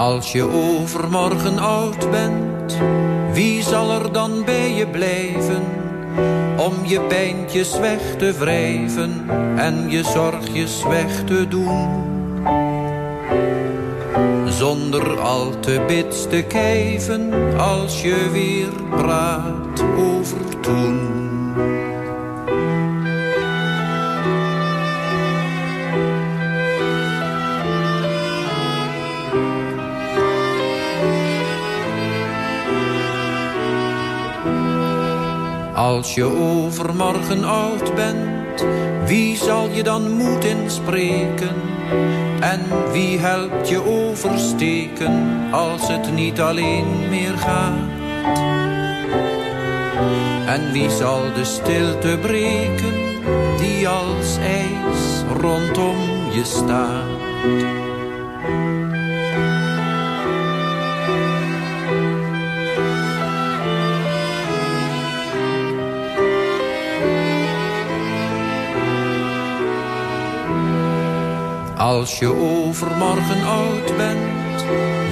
Als 0.02 0.32
je 0.32 0.48
overmorgen 0.48 1.58
oud 1.58 2.10
bent, 2.10 2.78
wie 3.32 3.62
zal 3.62 3.90
er 3.90 4.12
dan 4.12 4.44
bij 4.44 4.72
je 4.72 4.86
blijven? 4.86 5.62
Om 6.56 6.72
je 6.84 7.00
pijntjes 7.00 7.78
weg 7.78 8.16
te 8.18 8.32
wrijven 8.32 9.24
en 9.56 9.90
je 9.90 10.04
zorgjes 10.04 10.82
weg 10.82 11.24
te 11.24 11.48
doen. 11.48 11.88
Zonder 14.46 15.20
al 15.20 15.60
te 15.60 15.84
bits 15.86 16.26
te 16.28 16.44
kijven 16.48 17.32
als 17.58 18.02
je 18.02 18.28
weer 18.32 18.98
praat 19.02 19.82
over 19.96 20.60
toen. 20.60 21.41
Als 35.82 36.14
je 36.14 36.24
overmorgen 36.24 37.44
oud 37.44 37.94
bent, 37.94 38.64
wie 39.06 39.36
zal 39.36 39.68
je 39.68 39.82
dan 39.82 40.10
moed 40.10 40.44
inspreken? 40.44 41.56
En 42.40 42.60
wie 42.92 43.18
helpt 43.18 43.68
je 43.68 43.84
oversteken 43.84 45.48
als 45.50 45.88
het 45.88 46.14
niet 46.14 46.40
alleen 46.40 47.08
meer 47.08 47.38
gaat? 47.38 47.90
En 50.46 50.72
wie 50.72 50.90
zal 50.90 51.20
de 51.34 51.44
stilte 51.44 52.18
breken 52.20 52.94
die 53.58 53.88
als 53.88 54.36
ijs 54.36 55.22
rondom 55.40 55.96
je 56.32 56.44
staat? 56.44 57.81
Als 72.02 72.18
je 72.18 72.34
overmorgen 72.34 73.46
oud 73.46 73.96
bent, 73.96 74.64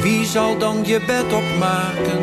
wie 0.03 0.24
zal 0.24 0.59
dan 0.59 0.85
je 0.85 1.00
bed 1.07 1.33
opmaken? 1.33 2.22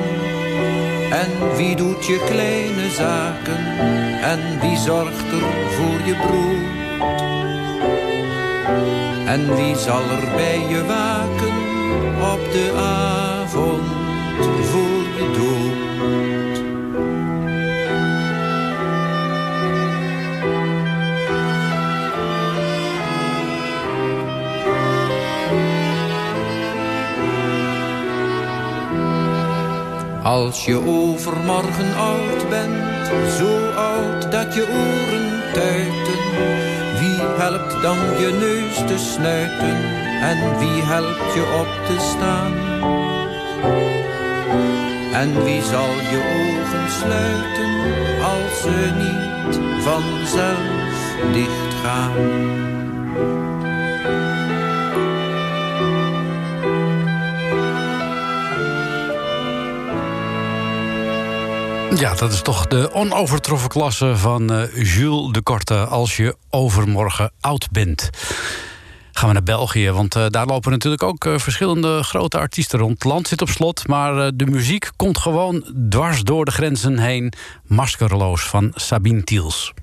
En 1.12 1.56
wie 1.56 1.75
doet 1.75 2.06
je 2.06 2.23
kleine 2.30 2.89
zaken? 2.89 3.65
En 4.21 4.60
wie 4.60 4.77
zorgt 4.77 5.32
er 5.32 5.47
voor 5.75 6.08
je 6.08 6.15
brood? 6.15 6.75
En 9.27 9.56
wie 9.56 9.75
zal 9.75 10.01
er 10.01 10.36
bij 10.36 10.60
je 10.69 10.86
waken 10.86 11.56
op 12.34 12.51
de 12.51 12.71
avond 12.75 13.97
Als 30.28 30.66
je 30.66 30.86
overmorgen 30.86 31.96
oud 31.96 32.50
bent, 32.50 33.08
zo 33.38 33.72
oud 33.72 34.32
dat 34.32 34.54
je 34.54 34.62
oren 34.62 35.54
tuiten. 35.54 36.22
Wie 37.00 37.20
helpt 37.38 37.82
dan 37.82 37.98
je 38.20 38.32
neus 38.40 38.78
te 38.78 38.98
snuiten 38.98 39.78
en 40.22 40.60
wie 40.60 40.82
helpt 40.84 41.34
je 41.34 41.44
op 41.62 41.86
te 41.86 41.98
staan? 42.00 42.54
En 45.13 45.44
wie 45.44 45.62
zal 45.62 45.94
je 46.12 46.20
ogen 46.42 46.92
sluiten 46.92 47.72
als 48.24 48.62
ze 48.62 48.92
niet 48.98 49.60
vanzelf 49.84 51.16
dichtgaan? 51.34 52.77
Ja, 61.95 62.13
dat 62.13 62.32
is 62.32 62.41
toch 62.41 62.67
de 62.67 62.93
onovertroffen 62.93 63.69
klasse 63.69 64.17
van 64.17 64.54
eh, 64.54 64.84
Jules 64.95 65.32
de 65.32 65.41
Korte... 65.41 65.86
als 65.86 66.17
je 66.17 66.36
overmorgen 66.50 67.32
oud 67.39 67.71
bent. 67.71 68.10
Gaan 69.12 69.28
we 69.28 69.34
naar 69.34 69.43
België, 69.43 69.91
want 69.91 70.15
eh, 70.15 70.26
daar 70.30 70.45
lopen 70.45 70.71
natuurlijk 70.71 71.04
ook 71.04 71.26
eh, 71.26 71.38
verschillende 71.38 72.04
grote 72.04 72.38
artiesten 72.38 72.80
rond. 72.80 72.93
Het 72.93 73.04
land 73.04 73.28
zit 73.28 73.41
op 73.41 73.50
slot, 73.50 73.88
maar 73.88 74.36
de 74.36 74.45
muziek 74.45 74.89
komt 74.95 75.17
gewoon 75.17 75.65
dwars 75.89 76.21
door 76.23 76.45
de 76.45 76.52
grenzen 76.52 77.00
heen. 77.00 77.34
Maskerloos 77.63 78.41
van 78.41 78.71
Sabine 78.76 79.23
Tiels. 79.23 79.73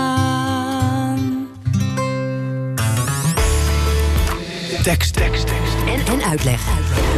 Tekst, 4.84 5.13
tekst, 5.13 5.48
tekst. 5.48 5.76
En, 5.86 6.06
en 6.13 6.24
uitleg. 6.24 6.65
Radio. 6.65 7.11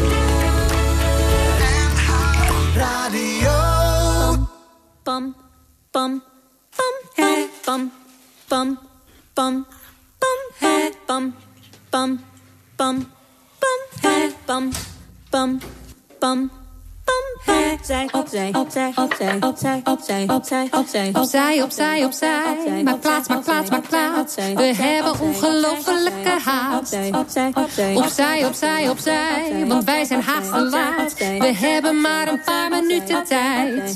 Opzij, 19.93 20.23
opzij, 20.27 20.67
opzij, 20.71 21.09
opzij, 21.15 21.61
Opzij, 21.63 22.03
opzij. 22.03 22.83
Maak 22.83 22.99
plaats, 22.99 23.27
maak 23.27 23.43
plaats, 23.43 23.69
maak 23.69 23.87
plaats. 23.87 24.35
We 24.35 24.73
hebben 24.75 25.19
ongelofelijke 25.19 26.35
haast. 26.43 26.95
opzij, 27.13 28.45
opzij, 28.45 28.89
Opzij. 28.89 29.65
Want 29.67 29.83
wij 29.83 30.05
zijn 30.05 30.21
haast 30.21 30.51
te 30.53 30.61
laat. 30.61 31.13
We 31.17 31.53
hebben 31.55 32.01
maar 32.01 32.27
een 32.27 32.41
paar 32.45 32.69
minuten 32.69 33.23
tijd. 33.23 33.93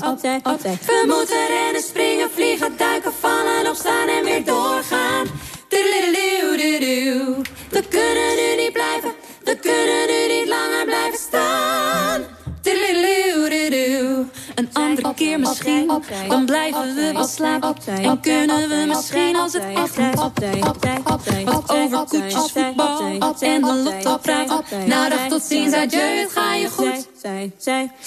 We 0.86 1.04
moeten 1.06 1.46
rennen, 1.48 1.82
springen, 1.82 2.30
vliegen, 2.34 2.72
duiken, 2.76 3.12
vallen, 3.20 3.68
opstaan 3.70 4.08
en 4.08 4.24
weer 4.24 4.44
doorgaan. 4.44 5.26
We 7.70 7.84
kunnen 7.88 8.36
nu 8.36 8.62
niet 8.62 8.72
blijven, 8.72 9.12
we 9.44 9.56
kunnen 9.56 10.06
nu 10.06 10.34
niet 10.34 10.48
langer 10.48 10.84
blijven 10.84 11.18
staan. 11.18 11.77
Een 14.58 14.68
andere 14.72 15.14
keer 15.14 15.40
misschien, 15.40 15.90
dan 16.28 16.46
blijven 16.46 16.94
we 16.94 17.12
wel 17.12 17.24
slapen. 17.24 17.74
En 17.86 18.20
kunnen 18.20 18.68
we 18.68 18.84
misschien 18.86 19.36
als 19.36 19.52
het 19.52 19.62
echt. 19.62 19.96
Wat 21.44 21.70
over 21.70 22.04
koetjes, 22.04 22.52
voetbal 22.52 23.00
en 23.40 23.62
de 23.62 23.74
lotto 23.74 24.16
praten. 24.16 24.64
Nou 24.86 25.08
dag 25.08 25.28
tot 25.28 25.42
ziens, 25.42 25.74
adieu, 25.74 26.00
het 26.00 26.32
ga 26.32 26.54
je 26.54 26.68
goed. 26.68 27.08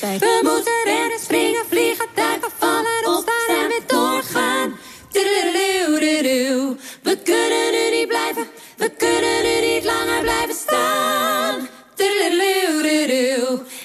We 0.02 0.40
moeten 0.44 0.94
rennen, 0.94 1.20
springen, 1.20 1.66
vliegen, 1.70 2.08
duiken, 2.16 2.50
vallen, 2.58 3.18
opstaan 3.18 3.56
en 3.62 3.68
weer 3.68 3.84
doorgaan. 3.88 4.74
We 7.04 7.18
kunnen 7.24 7.72
nu 7.72 7.98
niet 7.98 8.08
blijven, 8.08 8.48
we 8.78 8.90
kunnen 8.90 9.44
nu 9.44 9.74
niet 9.74 9.84
langer 9.84 10.22
blijven 10.22 10.56
staan. 10.56 11.68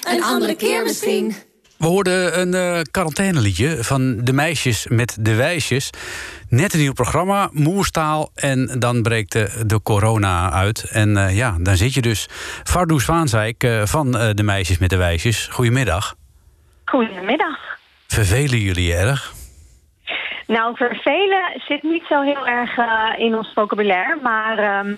Een 0.03 0.23
andere 0.23 0.55
keer 0.55 0.83
misschien. 0.83 1.35
We 1.77 1.85
hoorden 1.85 2.39
een 2.39 2.53
eh 2.53 2.81
quarantaineliedje 2.91 3.83
van 3.83 4.23
de 4.23 4.33
meisjes 4.33 4.87
met 4.87 5.17
de 5.19 5.35
wijsjes. 5.35 5.89
Net 6.49 6.73
een 6.73 6.79
nieuw 6.79 6.93
programma, 6.93 7.49
Moerstaal. 7.51 8.29
En 8.35 8.79
dan 8.79 9.01
breekt 9.01 9.31
de, 9.31 9.63
de 9.65 9.81
corona 9.81 10.51
uit. 10.51 10.89
En 10.91 11.17
eh, 11.17 11.37
ja, 11.37 11.55
dan 11.59 11.75
zit 11.75 11.93
je 11.93 12.01
dus. 12.01 12.27
Fardoes 12.63 13.05
Vaanzijk 13.05 13.63
eh, 13.63 13.81
van 13.85 14.11
de 14.11 14.43
meisjes 14.43 14.77
met 14.77 14.89
de 14.89 14.97
wijsjes. 14.97 15.47
Goedemiddag. 15.51 16.15
Goedemiddag. 16.85 17.57
Vervelen 18.07 18.59
jullie 18.59 18.93
erg? 18.93 19.33
Nou, 20.47 20.75
vervelen 20.75 21.61
zit 21.67 21.83
niet 21.83 22.03
zo 22.09 22.21
heel 22.21 22.47
erg 22.47 22.77
in 23.17 23.35
ons 23.35 23.51
vocabulaire, 23.53 24.19
maar 24.21 24.57
ehm, 24.57 24.95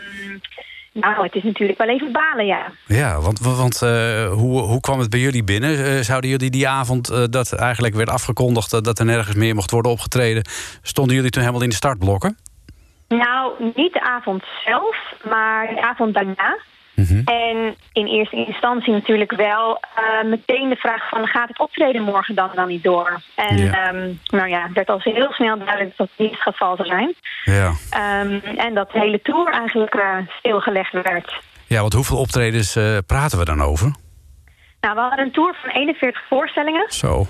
nou, 0.94 1.24
het 1.24 1.36
is 1.36 1.44
natuurlijk 1.44 1.78
wel 1.78 1.88
even 1.88 2.12
balen, 2.12 2.46
ja. 2.46 2.72
Ja, 2.86 3.20
want, 3.20 3.40
want 3.40 3.82
eh, 3.82 4.32
hoe, 4.32 4.60
hoe 4.60 4.80
kwam 4.80 5.00
het 5.00 5.10
bij 5.10 5.20
jullie 5.20 5.44
binnen? 5.44 5.86
Eh, 5.86 6.00
zouden 6.00 6.30
jullie 6.30 6.50
die 6.50 6.68
avond 6.68 7.10
eh, 7.10 7.24
dat 7.30 7.54
eigenlijk 7.54 7.96
werd 7.96 8.10
afgekondigd... 8.10 8.84
dat 8.84 9.00
er 9.00 9.06
nergens 9.06 9.36
meer 9.36 9.56
mocht 9.56 9.72
worden 9.72 9.92
opgetreden... 9.92 10.44
stonden 10.82 11.16
jullie 11.16 11.30
toen 11.30 11.42
helemaal 11.42 11.64
in 11.64 11.70
de 11.70 11.76
startblokken? 11.76 12.38
Nou, 13.08 13.54
niet 13.76 13.94
de 13.94 14.02
avond 14.02 14.44
zelf, 14.66 14.98
maar 15.30 15.68
de 15.68 15.82
avond 15.82 16.14
daarna. 16.14 16.58
En 17.26 17.76
in 17.94 18.06
eerste 18.08 18.36
instantie 18.46 18.94
natuurlijk 18.94 19.32
wel 19.36 19.80
eh, 19.96 20.24
meteen 20.30 20.70
de 20.70 20.76
vraag 20.76 21.10
van... 21.10 21.28
gaat 21.28 21.48
het 21.48 21.60
optreden 21.60 22.02
morgen 22.02 22.36
dan, 22.36 22.50
dan 22.54 22.68
niet 22.68 22.84
door? 22.84 23.22
En 23.36 23.58
Ja. 23.58 23.88
ehm, 23.88 24.10
nou 24.26 24.50
ja, 24.50 24.62
het 24.64 24.74
werd 24.74 24.90
al 24.90 25.00
heel 25.02 25.32
snel 25.32 25.58
duidelijk 25.58 25.98
dat 25.98 26.08
dat 26.08 26.18
niet 26.18 26.32
het 26.32 26.42
geval 26.42 26.76
zou 26.76 26.88
zijn. 26.88 27.16
Ja. 27.44 27.72
Ehm, 27.90 28.58
en 28.58 28.74
dat 28.74 28.92
de 28.92 29.00
hele 29.00 29.22
tour 29.22 29.52
eigenlijk 29.52 29.94
eh, 29.94 30.18
stilgelegd 30.40 30.92
werd. 30.92 31.42
Ja, 31.68 31.82
want 31.82 31.94
hoeveel 31.94 32.18
optredens 32.18 32.76
eh, 32.76 32.98
praten 33.08 33.38
we 33.40 33.46
dan 33.46 33.62
over? 33.62 33.96
Nou, 34.82 34.96
we 34.96 35.02
hadden 35.02 35.20
een 35.26 35.32
tour 35.32 35.56
van 35.62 35.70
41 35.70 36.22
voorstellingen. 36.30 36.86
Zo. 36.92 37.26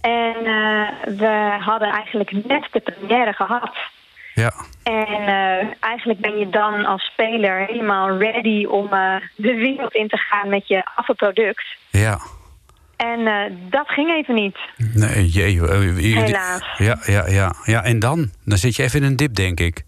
En 0.00 0.34
we 1.16 1.56
hadden 1.60 1.88
eigenlijk 1.88 2.32
net 2.32 2.68
de 2.72 2.80
première 2.80 3.32
gehad. 3.32 3.76
Ja. 4.38 4.52
En 4.82 5.26
eh, 5.26 5.66
eigenlijk 5.80 6.20
ben 6.20 6.38
je 6.38 6.48
dan 6.48 6.84
als 6.84 7.04
speler 7.04 7.66
helemaal 7.66 8.18
ready 8.18 8.64
om 8.64 8.92
eh, 8.92 9.16
de 9.36 9.54
wereld 9.54 9.94
in 9.94 10.08
te 10.08 10.16
gaan 10.16 10.48
met 10.48 10.68
je 10.68 10.84
afvalproduct. 10.94 11.64
Ja. 11.90 12.18
En 12.96 13.26
eh, 13.26 13.52
dat 13.70 13.88
ging 13.88 14.10
even 14.10 14.34
niet. 14.34 14.58
Nee, 14.94 15.26
jee. 15.26 15.62
Helaas. 16.22 16.62
Ja, 16.76 16.98
ja, 17.06 17.26
ja. 17.26 17.54
Ja, 17.64 17.84
en 17.84 17.98
dan? 17.98 18.30
Dan 18.44 18.58
zit 18.58 18.76
je 18.76 18.82
even 18.82 19.00
in 19.00 19.06
een 19.06 19.16
dip, 19.16 19.34
denk 19.34 19.60
ik. 19.60 19.84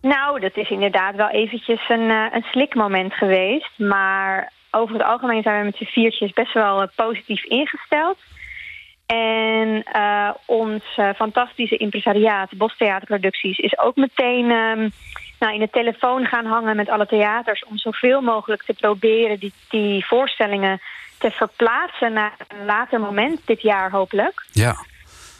Nou, 0.00 0.40
dat 0.40 0.56
is 0.56 0.70
inderdaad 0.70 1.14
wel 1.14 1.30
eventjes 1.30 1.88
een, 1.88 2.10
een 2.10 2.44
slikmoment 2.50 3.14
geweest. 3.14 3.78
Maar 3.78 4.52
over 4.70 4.94
het 4.94 5.04
algemeen 5.04 5.42
zijn 5.42 5.58
we 5.58 5.64
met 5.64 5.76
z'n 5.76 5.92
viertjes 5.92 6.32
best 6.32 6.52
wel 6.52 6.88
positief 6.94 7.44
ingesteld. 7.44 8.16
Ons 10.44 10.82
eh, 10.96 11.10
fantastische 11.16 11.76
impresariaat, 11.76 12.56
Bos 12.56 12.76
Theaterproducties, 12.76 13.58
is 13.58 13.78
ook 13.78 13.96
meteen 13.96 14.50
ehm, 14.50 14.88
nou, 15.38 15.54
in 15.54 15.60
de 15.60 15.70
telefoon 15.70 16.26
gaan 16.26 16.46
hangen 16.46 16.76
met 16.76 16.88
alle 16.88 17.06
theaters 17.06 17.64
om 17.64 17.78
zoveel 17.78 18.20
mogelijk 18.20 18.62
te 18.62 18.74
proberen 18.74 19.38
die, 19.38 19.52
die 19.68 20.06
voorstellingen 20.06 20.80
te 21.18 21.30
verplaatsen 21.30 22.12
naar 22.12 22.32
een 22.48 22.64
later 22.64 23.00
moment 23.00 23.40
dit 23.44 23.62
jaar 23.62 23.90
hopelijk. 23.90 24.46
Ja. 24.52 24.76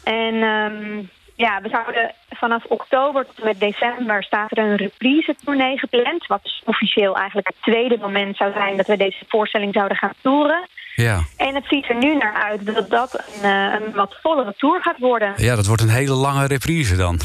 En 0.03 0.33
ehm, 0.33 1.01
ja, 1.35 1.61
we 1.61 1.69
zouden 1.69 2.13
vanaf 2.29 2.65
oktober 2.65 3.25
tot 3.25 3.39
en 3.39 3.45
met 3.45 3.59
december 3.59 4.23
staat 4.23 4.51
er 4.51 4.57
een 4.57 4.75
reprise 4.75 5.35
tournee 5.43 5.77
gepland. 5.77 6.27
Wat 6.27 6.43
dus 6.43 6.61
officieel 6.65 7.15
eigenlijk 7.15 7.47
het 7.47 7.61
tweede 7.61 7.97
moment 7.97 8.37
zou 8.37 8.53
zijn 8.53 8.77
dat 8.77 8.87
we 8.87 8.97
deze 8.97 9.23
voorstelling 9.27 9.73
zouden 9.73 9.97
gaan 9.97 10.13
toeren. 10.21 10.67
Ja. 11.01 11.23
En 11.37 11.55
het 11.55 11.65
ziet 11.67 11.89
er 11.89 11.95
nu 11.95 12.15
naar 12.17 12.33
uit 12.33 12.65
dat 12.75 12.89
dat 12.89 13.13
een, 13.13 13.43
eh, 13.43 13.73
een 13.79 13.93
wat 13.93 14.15
vollere 14.21 14.53
tour 14.57 14.81
gaat 14.81 14.99
worden. 14.99 15.33
ja, 15.37 15.55
dat 15.55 15.65
wordt 15.65 15.81
een 15.81 15.89
hele 15.89 16.13
lange 16.13 16.45
reprise 16.47 16.95
dan. 16.95 17.19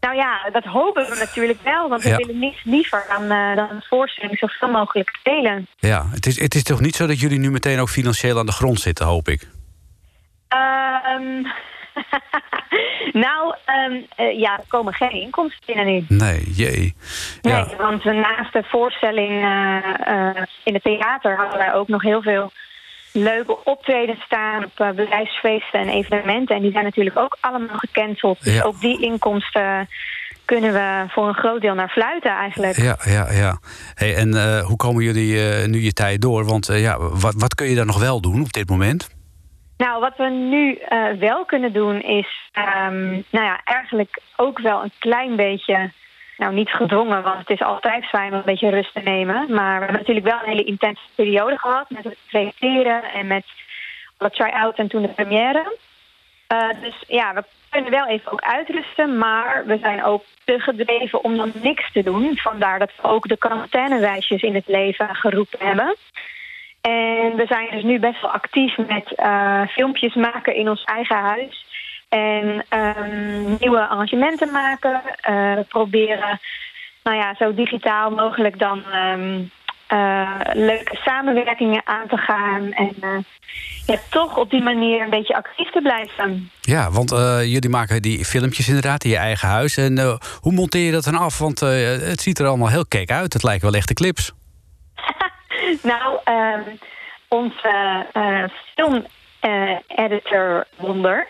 Nou 0.00 0.14
ja, 0.16 0.48
dat 0.52 0.64
hopen 0.64 1.04
we 1.10 1.16
natuurlijk 1.18 1.62
wel, 1.62 1.88
want 1.88 2.02
we 2.02 2.08
Ja. 2.08 2.16
willen 2.16 2.38
niets 2.38 2.64
liever 2.64 3.04
dan, 3.08 3.22
eh, 3.30 3.56
dan 3.56 3.70
een 3.70 3.82
voorstelling 3.88 4.38
zoveel 4.38 4.68
mogelijk 4.70 5.18
delen. 5.22 5.66
Ja, 5.78 6.06
het 6.10 6.26
is, 6.26 6.40
het 6.40 6.54
is 6.54 6.62
toch 6.62 6.80
niet 6.80 6.96
zo 6.96 7.06
dat 7.06 7.20
jullie 7.20 7.38
nu 7.38 7.50
meteen 7.50 7.78
ook 7.80 7.88
financieel 7.88 8.38
aan 8.38 8.46
de 8.46 8.52
grond 8.52 8.80
zitten, 8.80 9.06
hoop 9.06 9.28
ik? 9.28 9.48
Ehm, 10.48 11.42
nou, 13.26 13.54
ehm, 13.64 13.92
eh, 14.16 14.38
ja, 14.38 14.56
er 14.58 14.64
komen 14.68 14.94
geen 14.94 15.10
inkomsten 15.22 15.60
binnen 15.66 15.86
nu. 15.86 16.04
Nee, 16.08 16.50
jee. 16.50 16.94
Ja. 17.40 17.64
Nee, 17.66 17.76
want 17.76 18.04
naast 18.04 18.52
de 18.52 18.62
voorstelling 18.68 19.30
in 20.64 20.74
het 20.74 20.82
theater 20.82 21.36
hadden 21.36 21.58
wij 21.58 21.74
ook 21.74 21.88
nog 21.88 22.02
heel 22.02 22.22
veel 22.22 22.52
leuke 23.12 23.64
optredens 23.64 24.20
staan 24.20 24.64
op 24.64 24.80
eh, 24.80 24.90
bedrijfsfeesten 24.90 25.80
en 25.80 25.88
evenementen. 25.88 26.56
En 26.56 26.62
die 26.62 26.72
zijn 26.72 26.84
natuurlijk 26.84 27.18
ook 27.18 27.36
allemaal 27.40 27.78
gecanceld. 27.78 28.44
Dus 28.44 28.62
ook 28.62 28.80
die 28.80 29.02
inkomsten 29.02 29.88
kunnen 30.44 30.72
we 30.72 31.04
voor 31.08 31.28
een 31.28 31.34
groot 31.34 31.60
deel 31.60 31.74
naar 31.74 31.88
fluiten 31.88 32.30
eigenlijk. 32.30 32.76
Ja, 32.76 32.98
ja, 33.04 33.32
ja. 33.32 33.58
Hey, 33.94 34.16
en 34.16 34.34
eh, 34.34 34.64
hoe 34.64 34.76
komen 34.76 35.04
jullie 35.04 35.50
eh, 35.50 35.66
nu 35.66 35.80
je 35.80 35.92
tijd 35.92 36.22
door? 36.22 36.44
Want 36.44 36.66
ja, 36.66 36.98
wat, 36.98 37.34
wat 37.34 37.54
kun 37.54 37.68
je 37.68 37.74
daar 37.74 37.86
nog 37.86 37.98
wel 37.98 38.20
doen 38.20 38.40
op 38.40 38.52
dit 38.52 38.68
moment? 38.68 39.18
Nou, 39.76 40.00
wat 40.00 40.16
we 40.16 40.28
nu 40.28 40.78
wel 41.18 41.44
kunnen 41.44 41.72
doen 41.72 42.02
is, 42.02 42.50
ehm, 42.52 43.08
nou 43.10 43.44
ja, 43.44 43.60
eigenlijk 43.64 44.20
ook 44.36 44.58
wel 44.58 44.82
een 44.82 44.92
klein 44.98 45.36
beetje, 45.36 45.92
nou 46.40 46.54
niet 46.54 46.70
gedwongen, 46.70 47.22
want 47.22 47.38
het 47.38 47.50
is 47.50 47.62
altijd 47.62 48.04
fijn 48.04 48.32
om 48.32 48.38
een 48.38 48.44
beetje 48.44 48.70
rust 48.70 48.94
te 48.94 49.00
nemen. 49.00 49.54
Maar 49.54 49.78
we 49.78 49.84
hebben 49.84 50.00
natuurlijk 50.00 50.26
wel 50.26 50.38
een 50.42 50.50
hele 50.50 50.64
intense 50.64 51.02
periode 51.14 51.58
gehad 51.58 51.90
met 51.90 52.04
het 52.04 52.16
repeteren 52.30 53.02
en 53.02 53.26
met 53.26 53.44
alle 54.16 54.30
try-outs 54.30 54.78
en 54.78 54.88
toen 54.88 55.02
de 55.02 55.08
première. 55.08 55.76
Eh, 56.46 56.68
dus 56.80 56.94
ja, 57.06 57.34
we 57.34 57.44
kunnen 57.70 57.90
wel 57.90 58.06
even 58.06 58.32
ook 58.32 58.40
uitrusten, 58.40 59.18
maar 59.18 59.62
we 59.66 59.78
zijn 59.78 60.04
ook 60.04 60.24
te 60.44 60.58
gedreven 60.58 61.24
om 61.24 61.36
dan 61.36 61.52
niks 61.62 61.92
te 61.92 62.02
doen. 62.02 62.36
Vandaar 62.36 62.78
dat 62.78 62.92
we 62.96 63.08
ook 63.08 63.28
de 63.28 63.36
quarantainewijsjes 63.36 64.42
in 64.42 64.54
het 64.54 64.66
leven 64.66 65.14
geroepen 65.14 65.66
hebben. 65.66 65.96
En 66.80 67.36
we 67.36 67.44
zijn 67.46 67.68
dus 67.70 67.82
nu 67.82 67.98
best 67.98 68.20
wel 68.20 68.30
actief 68.30 68.76
met 68.76 69.14
eh, 69.14 69.66
filmpjes 69.66 70.14
maken 70.14 70.54
in 70.54 70.68
ons 70.68 70.84
eigen 70.84 71.16
huis. 71.16 71.66
En 72.10 72.64
ehm, 72.68 73.56
nieuwe 73.58 73.88
arrangementen 73.88 74.50
maken. 74.52 75.02
Eh, 75.20 75.58
proberen 75.68 76.40
nou 77.02 77.16
ja, 77.16 77.34
zo 77.38 77.54
digitaal 77.54 78.10
mogelijk 78.10 78.58
dan 78.58 78.84
ehm, 78.84 79.42
eh, 79.86 80.40
leuke 80.52 80.96
samenwerkingen 80.96 81.82
aan 81.84 82.08
te 82.08 82.16
gaan. 82.16 82.72
En 82.72 82.94
eh, 83.00 83.18
ja, 83.86 83.96
toch 84.10 84.36
op 84.36 84.50
die 84.50 84.62
manier 84.62 85.02
een 85.02 85.10
beetje 85.10 85.36
actief 85.36 85.70
te 85.70 85.80
blijven. 85.82 86.50
Ja, 86.60 86.90
want 86.90 87.10
jullie 87.40 87.68
maken 87.68 88.02
die 88.02 88.24
filmpjes 88.24 88.68
inderdaad 88.68 89.04
in 89.04 89.10
je 89.10 89.16
eigen 89.16 89.48
huis. 89.48 89.76
En 89.76 90.18
hoe 90.40 90.52
monteer 90.52 90.84
je 90.84 90.92
dat 90.92 91.04
dan 91.04 91.16
af? 91.16 91.38
Want 91.38 91.60
het 91.60 92.20
ziet 92.20 92.38
er 92.38 92.46
allemaal 92.46 92.68
heel 92.68 92.86
kek 92.86 93.10
uit. 93.10 93.32
Het 93.32 93.42
lijken 93.42 93.70
wel 93.70 93.78
echte 93.78 93.94
clips. 93.94 94.32
Nou, 95.82 96.18
ehm, 96.24 96.60
onze 97.28 98.06
film-editor 98.74 100.66
Wonder, 100.76 101.26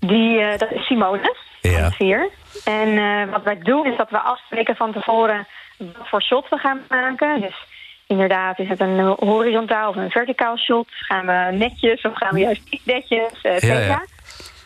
die, 0.00 0.40
eh, 0.40 0.58
dat 0.58 0.72
is 0.72 0.86
Simone 0.86 1.34
Ja. 1.60 1.78
van 1.90 1.92
hier. 2.06 2.28
En 2.64 2.98
eh, 2.98 3.30
wat 3.32 3.42
wij 3.42 3.58
doen 3.58 3.86
is 3.86 3.96
dat 3.96 4.10
we 4.10 4.18
afspreken 4.18 4.76
van 4.76 4.92
tevoren 4.92 5.46
wat 5.78 6.08
voor 6.08 6.22
shot 6.22 6.48
we 6.48 6.56
gaan 6.56 6.80
maken. 6.88 7.40
Dus 7.40 7.54
inderdaad, 8.06 8.58
is 8.58 8.68
het 8.68 8.80
een 8.80 8.98
horizontaal 9.18 9.88
of 9.88 9.96
een 9.96 10.10
verticaal 10.10 10.56
shot? 10.56 10.86
Gaan 10.90 11.26
we 11.26 11.56
netjes 11.56 12.02
of 12.02 12.12
gaan 12.14 12.34
we 12.34 12.40
juist 12.40 12.62
niet 12.70 12.86
netjes? 12.86 13.32
et 13.42 13.42
Ja, 13.42 13.58
cetera. 13.58 13.78
ja. 13.80 14.04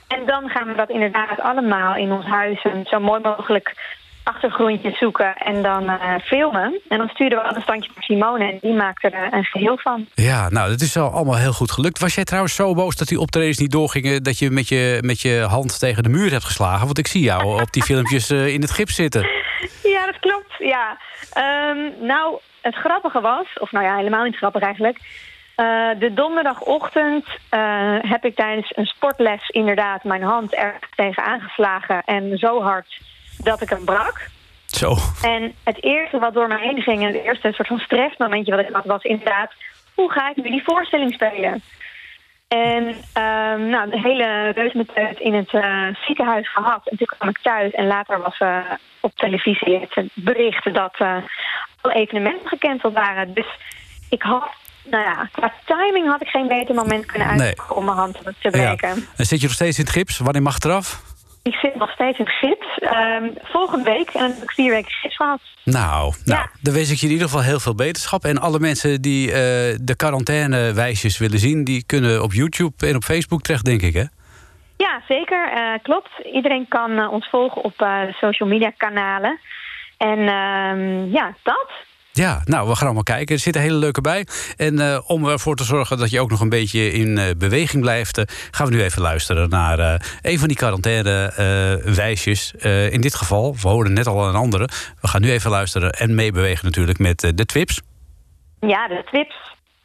En 0.08 0.26
dan 0.26 0.48
gaan 0.48 0.66
we 0.66 0.74
dat 0.74 0.90
inderdaad 0.90 1.40
allemaal 1.40 1.94
in 1.94 2.12
ons 2.12 2.26
huis 2.26 2.62
zo 2.84 3.00
mooi 3.00 3.20
mogelijk 3.20 3.74
achtergrondje 4.22 4.90
zoeken 4.90 5.36
en 5.36 5.62
dan 5.62 5.88
eh, 5.88 6.14
filmen. 6.22 6.80
En 6.88 6.98
dan 6.98 7.08
sturen 7.08 7.38
we 7.38 7.44
al 7.44 7.56
een 7.56 7.62
standje 7.62 7.90
naar 7.94 8.04
Simone 8.04 8.50
en 8.50 8.58
die 8.60 8.74
maakt 8.74 9.04
er 9.04 9.12
eh, 9.12 9.26
een 9.30 9.44
geheel 9.44 9.78
van. 9.78 10.06
Ja, 10.14 10.48
nou, 10.48 10.70
dat 10.70 10.80
is 10.80 10.96
al 10.96 11.10
allemaal 11.10 11.36
heel 11.36 11.52
goed 11.52 11.70
gelukt. 11.70 11.98
Was 11.98 12.14
jij 12.14 12.24
trouwens 12.24 12.54
zo 12.54 12.74
boos 12.74 12.96
dat 12.96 13.08
die 13.08 13.20
optredens 13.20 13.58
niet 13.58 13.70
doorgingen... 13.70 14.22
dat 14.22 14.38
je 14.38 14.50
met 14.50 14.68
je, 14.68 14.98
met 15.00 15.20
je 15.20 15.46
hand 15.48 15.78
tegen 15.78 16.02
de 16.02 16.08
muur 16.08 16.30
hebt 16.30 16.44
geslagen? 16.44 16.84
Want 16.84 16.98
ik 16.98 17.06
zie 17.06 17.22
jou 17.22 17.60
op 17.60 17.72
die 17.72 17.82
filmpjes 17.82 18.30
eh, 18.30 18.46
in 18.46 18.60
het 18.60 18.70
gips 18.70 18.94
zitten. 18.94 19.26
Ja, 19.82 20.06
dat 20.06 20.18
klopt. 20.20 20.54
Ja. 20.58 20.98
Ehm, 21.32 22.06
nou, 22.06 22.38
het 22.60 22.74
grappige 22.74 23.20
was, 23.20 23.46
of 23.58 23.72
nou 23.72 23.84
ja, 23.84 23.96
helemaal 23.96 24.24
niet 24.24 24.36
grappig 24.36 24.62
eigenlijk. 24.62 24.98
De 25.98 26.10
donderdagochtend 26.14 27.26
heb 28.02 28.24
ik 28.24 28.34
tijdens 28.34 28.72
een 28.76 28.86
sportles 28.86 29.48
inderdaad 29.48 30.04
mijn 30.04 30.22
hand 30.22 30.56
er 30.56 30.78
tegen 30.94 31.24
aangeslagen. 31.24 32.02
En 32.04 32.38
zo 32.38 32.62
hard 32.62 33.00
dat 33.38 33.60
ik 33.62 33.68
hem 33.68 33.84
brak. 33.84 34.28
Zo. 34.66 34.96
En 35.22 35.54
het 35.64 35.82
eerste 35.84 36.18
wat 36.18 36.34
door 36.34 36.48
me 36.48 36.58
heen 36.58 36.82
ging, 36.82 37.00
en 37.00 37.06
het 37.14 37.24
eerste 37.24 37.52
soort 37.52 37.68
van 37.68 37.78
stressmomentje 37.78 38.56
wat 38.56 38.66
ik 38.68 38.72
had, 38.74 38.84
was 38.84 39.02
inderdaad, 39.02 39.52
hoe 39.94 40.12
ga 40.12 40.30
ik 40.30 40.36
nu 40.36 40.50
die 40.50 40.62
voorstelling 40.64 41.12
spelen? 41.14 41.62
En 42.48 42.94
ehm, 43.12 43.68
nou, 43.68 43.90
de 43.90 44.00
hele 44.00 44.48
reusmeteut 44.54 45.18
in 45.18 45.34
het 45.34 45.52
eh, 45.54 45.86
ziekenhuis 46.06 46.52
gehad. 46.52 46.88
En 46.88 46.96
toen 46.96 47.06
kwam 47.06 47.28
ik 47.28 47.38
thuis 47.42 47.72
en 47.72 47.86
later 47.86 48.20
was 48.20 48.38
eh, 48.38 48.58
op 49.00 49.14
televisie 49.14 49.78
het 49.90 50.08
bericht 50.14 50.74
dat 50.74 50.94
eh, 50.98 51.16
alle 51.80 51.94
evenementen 51.94 52.48
gecanceld 52.48 52.92
waren. 52.94 53.34
Dus 53.34 53.46
ik 54.08 54.22
had, 54.22 54.48
nou 54.84 55.02
ja, 55.04 55.28
qua 55.32 55.52
timing 55.66 56.06
had 56.10 56.22
ik 56.22 56.28
geen 56.28 56.48
beter 56.48 56.74
moment 56.74 57.06
kunnen 57.06 57.28
uitzoeken 57.28 57.76
om 57.76 57.84
mijn 57.84 57.96
hand 57.96 58.18
te 58.22 58.32
Ja. 58.40 58.50
breken. 58.50 59.06
En 59.16 59.24
zit 59.26 59.40
je 59.40 59.46
nog 59.46 59.54
steeds 59.54 59.78
in 59.78 59.84
het 59.84 59.92
gips? 59.92 60.18
Wanneer 60.18 60.42
mag 60.42 60.54
het 60.54 60.64
eraf? 60.64 61.02
Ik 61.42 61.54
zit 61.54 61.74
nog 61.74 61.90
steeds 61.90 62.18
in 62.18 62.26
gips. 62.26 62.78
Ehm, 62.78 63.28
volgende 63.42 63.84
week 63.84 64.08
en 64.08 64.20
dan 64.20 64.30
heb 64.30 64.42
ik 64.42 64.50
vier 64.50 64.70
weken 64.70 64.90
gips 64.90 65.16
gehad. 65.16 65.40
Nou, 65.64 66.14
nou 66.24 66.46
dan 66.60 66.74
wens 66.74 66.90
ik 66.90 66.96
je 66.96 67.06
in 67.06 67.12
ieder 67.12 67.28
geval 67.28 67.42
heel 67.42 67.60
veel 67.60 67.74
beterschap. 67.74 68.24
En 68.24 68.38
alle 68.38 68.58
mensen 68.58 69.02
die 69.02 69.26
eh, 69.28 69.38
de 69.80 69.94
quarantainewijsjes 69.96 71.18
willen 71.18 71.38
zien... 71.38 71.64
die 71.64 71.84
kunnen 71.86 72.22
op 72.22 72.32
YouTube 72.32 72.86
en 72.86 72.96
op 72.96 73.04
Facebook 73.04 73.42
terecht, 73.42 73.64
denk 73.64 73.82
ik, 73.82 73.94
hè? 73.94 74.04
Ja, 74.76 75.02
zeker. 75.08 75.52
eh, 75.52 75.82
klopt. 75.82 76.10
Iedereen 76.32 76.68
kan 76.68 76.98
eh, 76.98 77.12
ons 77.12 77.28
volgen 77.28 77.62
op 77.62 77.86
social 78.20 78.48
media 78.48 78.72
kanalen. 78.76 79.38
En 79.96 80.18
ehm, 80.18 81.12
ja, 81.12 81.34
dat. 81.42 81.70
Ja, 82.14 82.40
nou, 82.44 82.68
we 82.68 82.74
gaan 82.74 82.84
allemaal 82.84 83.02
kijken. 83.02 83.34
Er 83.34 83.40
zitten 83.40 83.62
hele 83.62 83.74
leuke 83.74 84.00
bij. 84.00 84.26
En 84.56 84.78
eh, 84.78 85.00
om 85.06 85.28
ervoor 85.28 85.56
te 85.56 85.64
zorgen 85.64 85.98
dat 85.98 86.10
je 86.10 86.20
ook 86.20 86.30
nog 86.30 86.40
een 86.40 86.48
beetje 86.48 86.92
in 86.92 87.18
eh, 87.18 87.24
beweging 87.38 87.82
blijft... 87.82 88.18
eh, 88.18 88.24
gaan 88.50 88.66
we 88.66 88.74
nu 88.74 88.82
even 88.82 89.02
luisteren 89.02 89.48
naar 89.48 90.02
een 90.22 90.38
van 90.38 90.48
die 90.48 90.56
quarantaine-wijsjes. 90.56 92.52
in 92.90 93.00
dit 93.00 93.14
geval, 93.14 93.56
we 93.62 93.68
hoorden 93.68 93.92
net 93.92 94.06
al 94.06 94.28
een 94.28 94.34
andere. 94.34 94.68
We 95.00 95.08
gaan 95.08 95.20
nu 95.20 95.30
even 95.30 95.50
luisteren 95.50 95.90
en 95.90 96.14
meebewegen 96.14 96.64
natuurlijk 96.64 96.98
met 96.98 97.20
de 97.34 97.44
Twips. 97.46 97.80
Ja, 98.60 98.88
de 98.88 99.02
twips. 99.04 99.34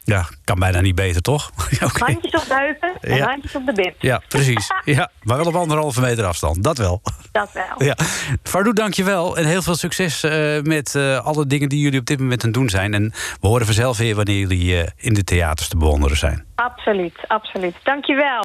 Ja, 0.08 0.26
kan 0.44 0.58
bijna 0.58 0.80
niet 0.80 0.94
beter, 0.94 1.22
toch? 1.22 1.50
Handjes 1.98 2.34
op 2.34 2.48
de 2.48 2.54
heupen 2.54 2.92
en 3.00 3.16
Ja. 3.16 3.26
handjes 3.26 3.54
op 3.54 3.66
de 3.66 3.72
bib. 3.72 3.94
Ja, 3.98 4.22
precies. 4.28 4.70
Ja, 4.84 5.10
maar 5.22 5.36
wel 5.36 5.46
op 5.46 5.54
anderhalve 5.54 6.00
meter 6.00 6.24
afstand, 6.24 6.62
dat 6.62 6.78
wel. 6.78 7.02
Dat 7.32 7.52
wel. 7.52 7.86
Ja. 7.86 7.96
Fardoe, 8.42 8.74
dankjewel. 8.74 9.36
En 9.36 9.44
heel 9.44 9.62
veel 9.62 9.74
succes 9.74 10.22
eh, 10.22 10.60
met 10.62 10.94
eh, 10.94 11.24
alle 11.26 11.46
dingen 11.46 11.68
die 11.68 11.80
jullie 11.80 12.00
op 12.00 12.06
dit 12.06 12.18
moment 12.18 12.40
aan 12.40 12.48
het 12.48 12.58
doen 12.58 12.68
zijn. 12.68 12.94
En 12.94 13.12
we 13.40 13.46
horen 13.48 13.66
vanzelf 13.66 13.98
weer 13.98 14.14
wanneer 14.14 14.38
jullie 14.38 14.82
eh, 14.82 14.88
in 14.96 15.14
de 15.14 15.24
theaters 15.24 15.68
te 15.68 15.76
bewonderen 15.76 16.16
zijn. 16.16 16.44
Absoluut, 16.54 17.18
absoluut. 17.26 17.74
Dankjewel. 17.82 18.42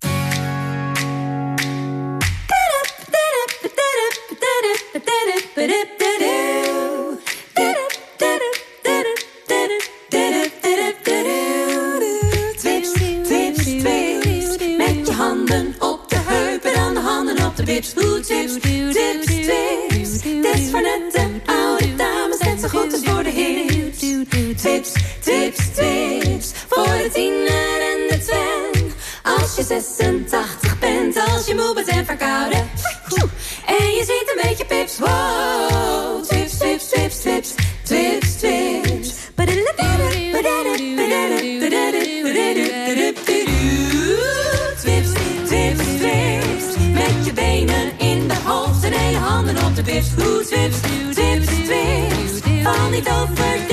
De. 17.81 17.93
Doe 17.95 18.19
twips, 18.19 18.53
twips, 18.53 19.25
twips. 19.25 20.21
Dit 20.21 20.45
is 20.45 20.69
voor 20.71 20.81
net 20.81 21.11
de 21.11 21.51
oude 21.51 21.95
dames, 21.95 22.37
net 22.37 22.59
zo 22.59 22.67
goed 22.67 22.91
als 22.93 23.01
voor 23.03 23.23
de 23.23 23.29
hips. 23.29 23.97
Twips, 24.61 24.91
twips, 25.21 25.57
twips. 25.73 26.51
tiener 27.13 27.79
en 27.91 28.07
de 28.09 28.17
twen. 28.25 28.93
Als 29.23 29.55
je 29.55 29.63
86 29.63 30.79
bent, 30.79 31.17
als 31.17 31.45
je 31.45 31.55
moe 31.55 31.73
bent 31.73 31.87
en 31.87 32.05
verkouden. 32.05 32.69
En 33.65 33.89
je 33.95 34.03
ziet 34.05 34.33
een 34.35 34.49
beetje 34.49 34.65
pips. 34.65 34.99
Wow, 34.99 36.23
twips, 36.23 36.57
twips, 36.57 36.89
twips, 36.89 37.19
twips, 37.19 37.53
twips, 37.83 38.22
pips. 49.83 50.13
Hoe 50.15 50.43
twips, 50.45 50.79
twips, 51.11 51.45
twips. 51.45 52.63
Val 52.63 52.89
niet 52.89 53.09
over 53.09 53.72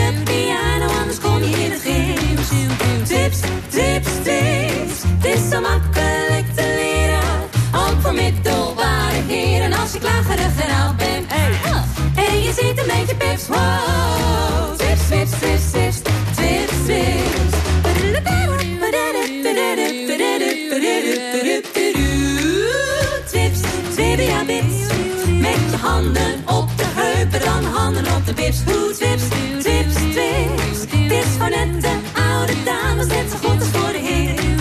handen 26.00 26.42
op 26.46 26.68
de 26.76 26.84
heupen, 26.86 27.40
dan 27.40 27.64
handen 27.64 28.06
op 28.16 28.26
de 28.26 28.34
pips. 28.34 28.62
Hoe 28.64 28.92
twips, 28.92 29.22
twips, 29.58 29.94
twips. 29.94 30.80
Het 30.88 31.12
is 31.12 31.26
voor 31.38 31.50
net 31.50 31.82
de 31.82 31.94
oude 32.30 32.52
dames, 32.64 33.06
net 33.06 33.30
zo 33.30 33.48
goed 33.48 33.60
als 33.60 33.68
voor 33.68 33.92
de 33.92 33.98
heren. 33.98 34.56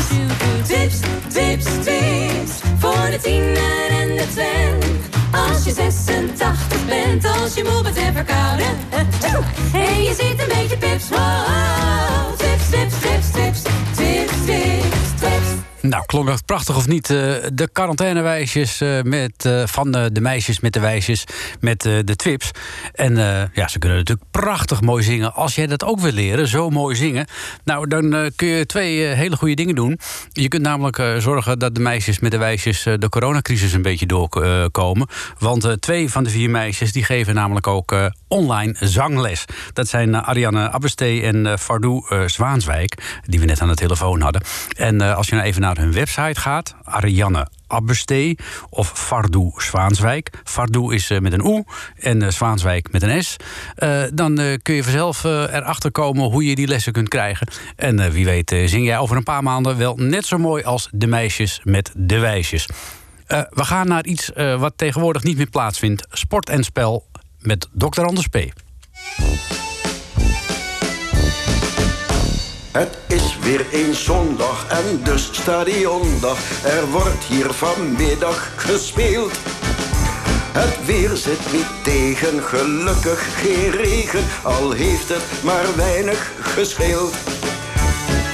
Twips, 0.63 0.99
twips, 1.27 1.63
twips. 1.63 2.53
Voor 2.79 3.09
de 3.11 3.19
tiener 3.21 3.89
en 4.01 4.15
de 4.15 4.27
twen. 4.33 4.77
Als 5.31 5.63
je 5.63 5.71
86 5.71 6.85
bent, 6.87 7.25
als 7.25 7.53
je 7.53 7.63
moe 7.63 7.83
bent 7.83 7.97
en 7.97 8.13
verkouden. 8.13 8.67
En 9.73 10.03
je 10.03 10.13
ziet 10.19 10.39
een 10.39 10.51
beetje 10.57 10.77
pips. 10.77 11.09
Klonk 16.09 16.27
dat 16.27 16.45
prachtig 16.45 16.75
of 16.75 16.87
niet? 16.87 17.09
eh, 17.09 17.33
de 17.53 17.69
quarantainewijsjes 17.71 18.81
eh, 18.81 19.01
met, 19.01 19.45
eh, 19.45 19.63
van 19.65 19.91
de 19.91 20.21
meisjes 20.21 20.59
met 20.59 20.73
de 20.73 20.79
wijsjes 20.79 21.23
met 21.59 21.81
de 21.81 22.15
twips. 22.15 22.51
En 22.93 23.15
ja, 23.53 23.67
ze 23.67 23.79
kunnen 23.79 23.97
natuurlijk 23.97 24.27
prachtig 24.31 24.81
mooi 24.81 25.03
zingen. 25.03 25.33
Als 25.33 25.55
jij 25.55 25.67
dat 25.67 25.83
ook 25.83 25.99
wil 25.99 26.11
leren, 26.11 26.47
zo 26.47 26.69
mooi 26.69 26.95
zingen... 26.95 27.27
nou, 27.63 27.87
dan 27.87 28.31
kun 28.35 28.47
je 28.47 28.65
twee 28.65 29.01
hele 29.01 29.35
goede 29.35 29.53
dingen 29.53 29.75
doen. 29.75 29.99
Je 30.31 30.47
kunt 30.47 30.61
namelijk 30.61 31.03
zorgen 31.17 31.59
dat 31.59 31.75
de 31.75 31.81
meisjes 31.81 32.19
met 32.19 32.31
de 32.31 32.37
wijsjes... 32.37 32.83
de 32.83 33.09
coronacrisis 33.09 33.73
een 33.73 33.81
beetje 33.81 34.05
doorkomen. 34.05 35.07
Want 35.37 35.81
twee 35.81 36.09
van 36.09 36.23
de 36.23 36.29
vier 36.29 36.49
meisjes 36.49 36.91
die 36.91 37.03
geven 37.03 37.35
namelijk 37.35 37.67
ook 37.67 37.95
online 38.27 38.75
zangles. 38.79 39.45
Dat 39.73 39.87
zijn 39.87 40.15
Ariane 40.15 40.69
Abbestee 40.69 41.21
en 41.21 41.59
Fardou 41.59 42.03
Zwaanswijk... 42.25 43.21
die 43.25 43.39
we 43.39 43.45
net 43.45 43.61
aan 43.61 43.67
de 43.67 43.75
telefoon 43.75 44.21
hadden. 44.21 44.41
En 44.77 45.01
als 45.01 45.27
je 45.27 45.35
nou 45.35 45.47
even 45.47 45.61
naar 45.61 45.77
hun 45.77 45.93
website 45.99 46.39
gaat... 46.39 46.75
Ariane 46.83 47.47
Abbestee 47.67 48.37
of 48.69 48.91
Fardou 48.95 49.51
Zwaanswijk. 49.57 50.29
Fardou 50.43 50.93
is 50.93 51.09
eh, 51.09 51.19
met 51.19 51.33
een 51.33 51.43
O 51.43 51.63
en 51.99 52.21
eh, 52.21 52.29
Zwaanswijk 52.29 52.91
met 52.91 53.01
een 53.01 53.23
S. 53.23 53.35
Eh, 53.75 54.03
dan 54.13 54.59
kun 54.61 54.75
je 54.75 54.83
vanzelf 54.83 55.23
erachter 55.23 55.91
komen 55.91 56.23
hoe 56.23 56.45
je 56.45 56.55
die 56.55 56.67
lessen 56.67 56.93
kunt 56.93 57.07
krijgen. 57.07 57.47
En 57.75 58.11
wie 58.11 58.25
weet 58.25 58.49
zing 58.65 58.85
jij 58.85 58.97
over 58.97 59.17
een 59.17 59.23
paar 59.23 59.43
maanden 59.43 59.77
wel 59.77 59.95
net 59.95 60.25
zo 60.25 60.37
mooi 60.37 60.63
als 60.63 60.89
de 60.91 61.07
meisjes 61.07 61.61
met 61.63 61.91
de 61.95 62.19
wijsjes. 62.19 62.69
We 63.27 63.63
gaan 63.63 63.87
naar 63.87 64.05
iets 64.05 64.31
wat 64.57 64.73
tegenwoordig 64.75 65.23
niet 65.23 65.37
meer 65.37 65.49
plaatsvindt. 65.49 66.07
Sport 66.11 66.49
en 66.49 66.63
spel 66.63 67.05
met 67.39 67.67
Dr. 67.73 68.01
Anders 68.01 68.27
P. 68.27 68.37
Het 72.71 72.97
is 73.07 73.37
weer 73.41 73.65
een 73.71 73.93
zondag 73.93 74.67
en 74.67 75.03
dus 75.03 75.29
stadiondag. 75.31 76.63
Er 76.63 76.87
wordt 76.91 77.23
hier 77.23 77.53
vanmiddag 77.53 78.51
gespeeld. 78.55 79.31
Het 80.51 80.85
weer 80.85 81.15
zit 81.15 81.51
niet 81.51 81.83
tegen, 81.83 82.43
gelukkig 82.43 83.41
geen 83.41 83.71
regen, 83.71 84.23
al 84.43 84.71
heeft 84.71 85.09
het 85.09 85.43
maar 85.43 85.75
weinig 85.75 86.31
gescheeld. 86.39 87.13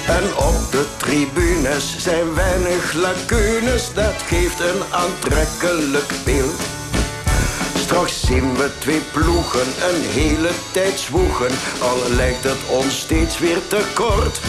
En 0.08 0.36
op 0.38 0.72
de 0.72 0.86
tribunes 0.98 1.98
zijn 1.98 2.34
weinig 2.34 2.94
lacunes, 2.94 3.94
dat 3.94 4.22
geeft 4.28 4.60
een 4.60 4.82
aantrekkelijk 4.92 6.12
beeld. 6.26 6.75
Straks 7.96 8.22
zien 8.22 8.56
we 8.56 8.70
twee 8.80 9.02
ploegen 9.12 9.68
een 9.90 10.02
hele 10.02 10.50
tijd 10.72 11.00
zwoegen, 11.00 11.52
al 11.82 11.98
lijkt 12.16 12.44
het 12.44 12.58
ons 12.70 13.00
steeds 13.00 13.40
weer 13.40 13.68
te 13.68 13.82
kort. 13.94 14.40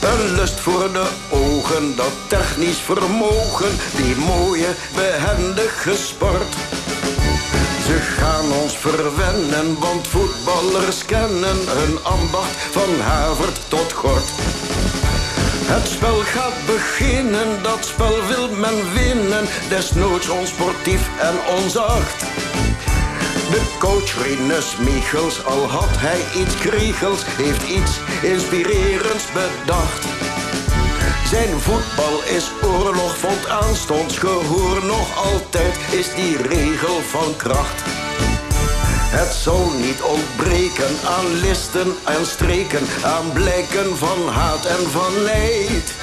Een 0.00 0.34
lust 0.34 0.60
voor 0.60 0.92
de 0.92 1.08
ogen, 1.30 1.96
dat 1.96 2.12
technisch 2.28 2.78
vermogen, 2.78 3.70
die 3.96 4.16
mooie, 4.16 4.68
behendige 4.94 5.96
sport. 5.96 6.54
Ze 7.86 7.98
gaan 8.18 8.52
ons 8.52 8.76
verwennen, 8.76 9.78
want 9.78 10.06
voetballers 10.06 11.04
kennen 11.04 11.58
hun 11.66 12.04
ambacht 12.04 12.56
van 12.70 13.00
havert 13.00 13.60
tot 13.68 13.92
gort. 13.92 14.30
Het 15.68 15.88
spel 15.88 16.16
gaat 16.16 16.66
beginnen, 16.66 17.62
dat 17.62 17.84
spel 17.84 18.26
wil 18.26 18.48
men 18.50 18.92
winnen, 18.92 19.44
desnoods 19.68 20.28
onsportief 20.28 21.08
en 21.20 21.34
onzacht. 21.56 22.20
De 23.50 23.62
coach 23.78 24.22
Rinus 24.22 24.76
Michels, 24.76 25.44
al 25.44 25.68
had 25.68 25.92
hij 26.06 26.20
iets 26.42 26.54
kriegels, 26.54 27.22
heeft 27.26 27.62
iets 27.68 27.92
inspirerends 28.22 29.26
bedacht. 29.32 30.04
Zijn 31.28 31.60
voetbal 31.60 32.22
is 32.36 32.50
oorlog, 32.62 33.16
vond 33.16 33.48
aanstonds 33.48 34.18
gehoor. 34.18 34.84
Nog 34.84 35.24
altijd 35.24 35.76
is 35.90 36.14
die 36.14 36.36
regel 36.42 37.00
van 37.00 37.36
kracht. 37.36 38.05
Het 39.18 39.34
zal 39.34 39.70
niet 39.80 40.02
ontbreken 40.02 40.94
aan 41.04 41.40
listen 41.40 41.94
en 42.04 42.26
streken, 42.26 42.86
aan 43.04 43.32
blijken 43.32 43.96
van 43.96 44.28
haat 44.28 44.64
en 44.64 44.90
van 44.90 45.22
leed. 45.22 45.94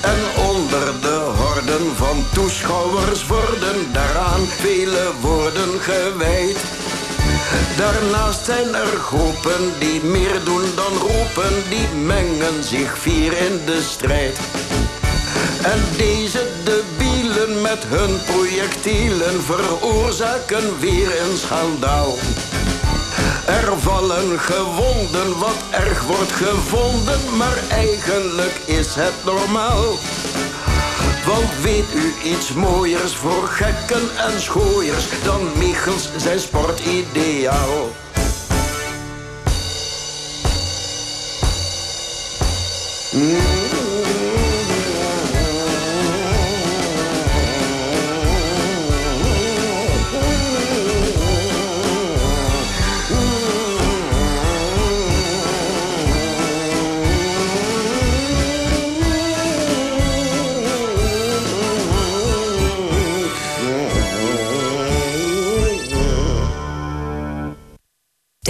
En 0.00 0.44
onder 0.48 1.00
de 1.00 1.32
horden 1.36 1.96
van 1.96 2.24
toeschouwers 2.32 3.26
worden 3.26 3.92
daaraan 3.92 4.46
vele 4.46 5.10
woorden 5.20 5.80
gewijd. 5.80 6.58
Daarnaast 7.76 8.44
zijn 8.44 8.74
er 8.74 8.96
groepen 8.96 9.72
die 9.78 10.04
meer 10.04 10.44
doen 10.44 10.64
dan 10.74 10.94
roepen, 10.98 11.52
die 11.68 11.88
mengen 11.88 12.64
zich 12.64 12.98
fier 12.98 13.32
in 13.32 13.60
de 13.64 13.82
strijd. 13.82 14.38
En 15.62 15.80
deze 15.96 16.41
met 17.62 17.84
hun 17.86 18.20
projectielen 18.24 19.42
veroorzaken 19.42 20.80
weer 20.80 21.20
een 21.22 21.36
schandaal. 21.36 22.16
Er 23.46 23.78
vallen 23.78 24.40
gewonden, 24.40 25.38
wat 25.38 25.62
erg 25.70 26.02
wordt 26.02 26.32
gevonden, 26.32 27.36
maar 27.36 27.58
eigenlijk 27.70 28.54
is 28.66 28.94
het 28.94 29.14
normaal. 29.24 29.84
Want 31.26 31.60
weet 31.62 31.94
u 31.94 32.30
iets 32.30 32.52
mooiers 32.52 33.14
voor 33.14 33.46
gekken 33.46 34.16
en 34.16 34.40
schooiers 34.40 35.04
dan 35.24 35.40
Michels 35.58 36.10
zijn 36.16 36.40
sportideaal? 36.40 37.90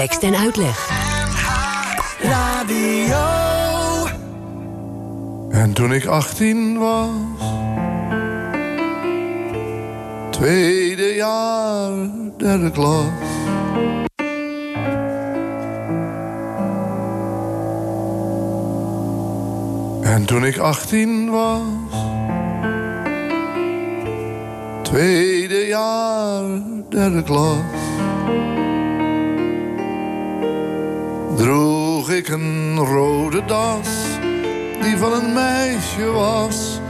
Tekst 0.03 0.23
en 0.23 0.37
uitleg. 0.37 0.89
Radio. 2.21 3.25
En 5.51 5.73
toen 5.73 5.93
ik 5.93 6.07
18 6.07 6.79
was, 6.79 7.09
tweede 10.31 11.15
jaar, 11.15 11.91
derde 12.37 12.71
klas. 12.71 13.05
En 20.03 20.25
toen 20.25 20.45
ik 20.45 20.59
18 20.59 21.31
was, 21.31 21.61
tweede 24.83 25.67
jaar 25.67 26.45
derde 26.89 27.23
klas, 27.23 27.57
droeg 31.37 32.11
ik 32.11 32.29
een 32.29 32.79
rode 32.79 33.45
das 33.45 33.89
die 34.83 34.97
van 34.97 35.13
een 35.13 35.33
meisje 35.33 36.11
was. 36.11 36.81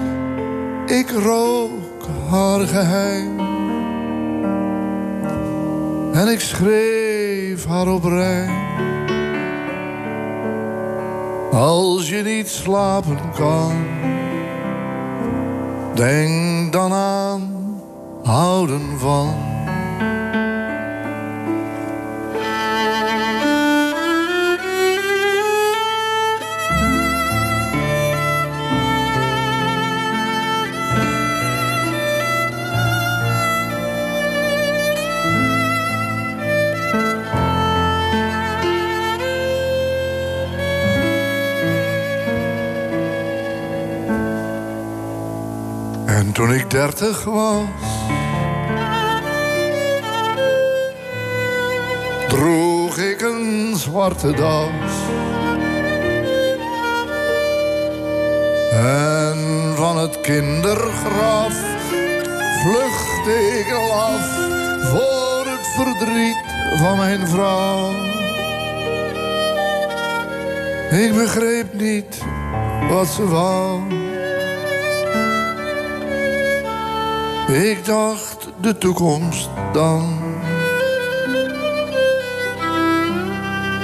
Ik 0.86 1.10
rook 1.10 2.06
haar 2.30 2.60
geheim 2.66 3.40
en 6.12 6.28
ik 6.28 6.40
schreef 6.40 7.66
haar 7.66 7.88
op 7.88 8.04
rijm. 8.04 8.60
Als 11.52 12.08
je 12.08 12.22
niet 12.22 12.48
slapen 12.48 13.18
kan, 13.34 13.84
denk 15.94 16.72
dan 16.72 16.92
aan 16.92 17.80
houden 18.22 18.98
van. 18.98 19.61
Toen 46.52 46.60
ik 46.60 46.70
dertig 46.70 47.24
was, 47.24 47.64
droeg 52.28 52.96
ik 52.96 53.20
een 53.20 53.72
zwarte 53.76 54.32
das. 54.32 54.68
En 58.70 59.72
van 59.76 59.98
het 59.98 60.20
kindergraf 60.20 61.54
vluchtte 62.62 63.58
ik 63.58 63.72
af 63.92 64.36
voor 64.90 65.44
het 65.46 65.66
verdriet 65.76 66.44
van 66.78 66.96
mijn 66.96 67.28
vrouw. 67.28 67.90
Ik 70.90 71.14
begreep 71.14 71.72
niet 71.72 72.22
wat 72.88 73.06
ze 73.06 73.28
wou. 73.28 74.01
Ik 77.48 77.84
dacht 77.84 78.48
de 78.60 78.78
toekomst 78.78 79.48
dan. 79.72 80.18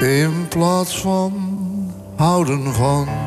In 0.00 0.48
plaats 0.48 1.00
van 1.00 1.32
houden 2.16 2.74
van. 2.74 3.17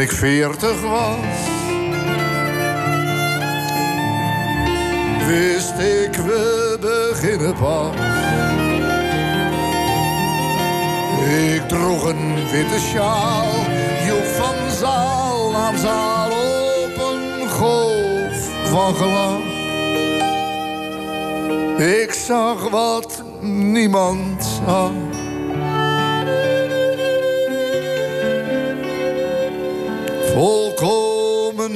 Ik 0.00 0.10
veertig 0.10 0.80
was, 0.80 1.16
wist 5.26 5.78
ik 5.78 6.14
we 6.16 6.76
beginnen 6.80 7.54
pas. 7.54 7.94
Ik 11.54 11.68
droeg 11.68 12.04
een 12.04 12.34
witte 12.50 12.80
sjaal, 12.80 13.46
joep 14.06 14.24
van 14.24 14.70
zaal 14.78 15.50
naar 15.50 15.78
zaal 15.78 16.30
op 16.84 16.96
een 17.12 17.48
golf 17.50 18.48
van 18.64 18.94
gelach. 18.94 19.48
Ik 21.78 22.12
zag 22.12 22.68
wat 22.68 23.22
niemand 23.40 24.44
zag. 24.66 25.19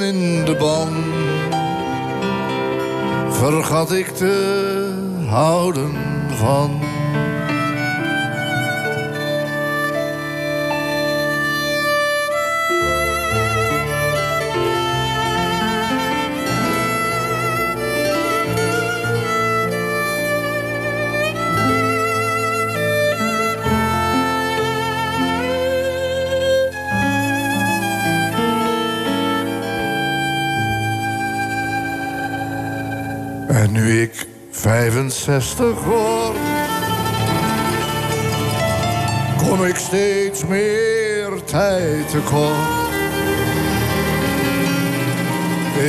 In 0.02 0.44
de 0.44 0.56
ban. 0.56 0.92
Vergat 3.30 3.92
ik 3.92 4.06
te 4.06 4.92
houden 5.26 5.92
van. 6.28 6.93
65 34.64 35.84
word, 35.84 36.36
kom 39.36 39.64
ik 39.64 39.76
steeds 39.76 40.44
meer 40.44 41.44
tijd 41.44 42.10
tekort. 42.10 42.92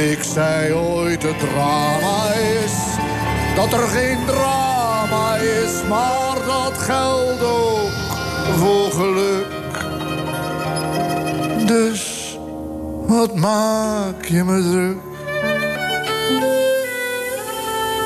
Ik 0.10 0.24
zei 0.24 0.74
ooit 0.74 1.24
het 1.24 1.40
drama 1.40 2.34
is, 2.34 2.74
dat 3.56 3.74
er 3.74 3.88
geen 3.88 4.26
drama 4.26 5.36
is, 5.36 5.84
maar 5.90 6.36
dat 6.46 6.78
geldt 6.78 7.44
ook 7.44 7.92
voor 8.58 8.92
geluk. 8.92 9.48
Dus 11.68 12.38
wat 13.08 13.36
maak 13.36 14.26
je 14.26 14.44
me 14.44 14.62
druk? 14.62 15.14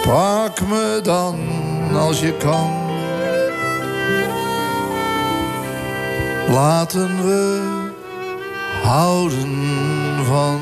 Pak 0.10 0.39
me 0.70 1.00
dan 1.04 1.36
als 1.98 2.20
je 2.20 2.34
kan. 2.34 2.72
Laten 6.54 7.26
we 7.26 7.62
houden 8.84 9.58
van. 10.26 10.60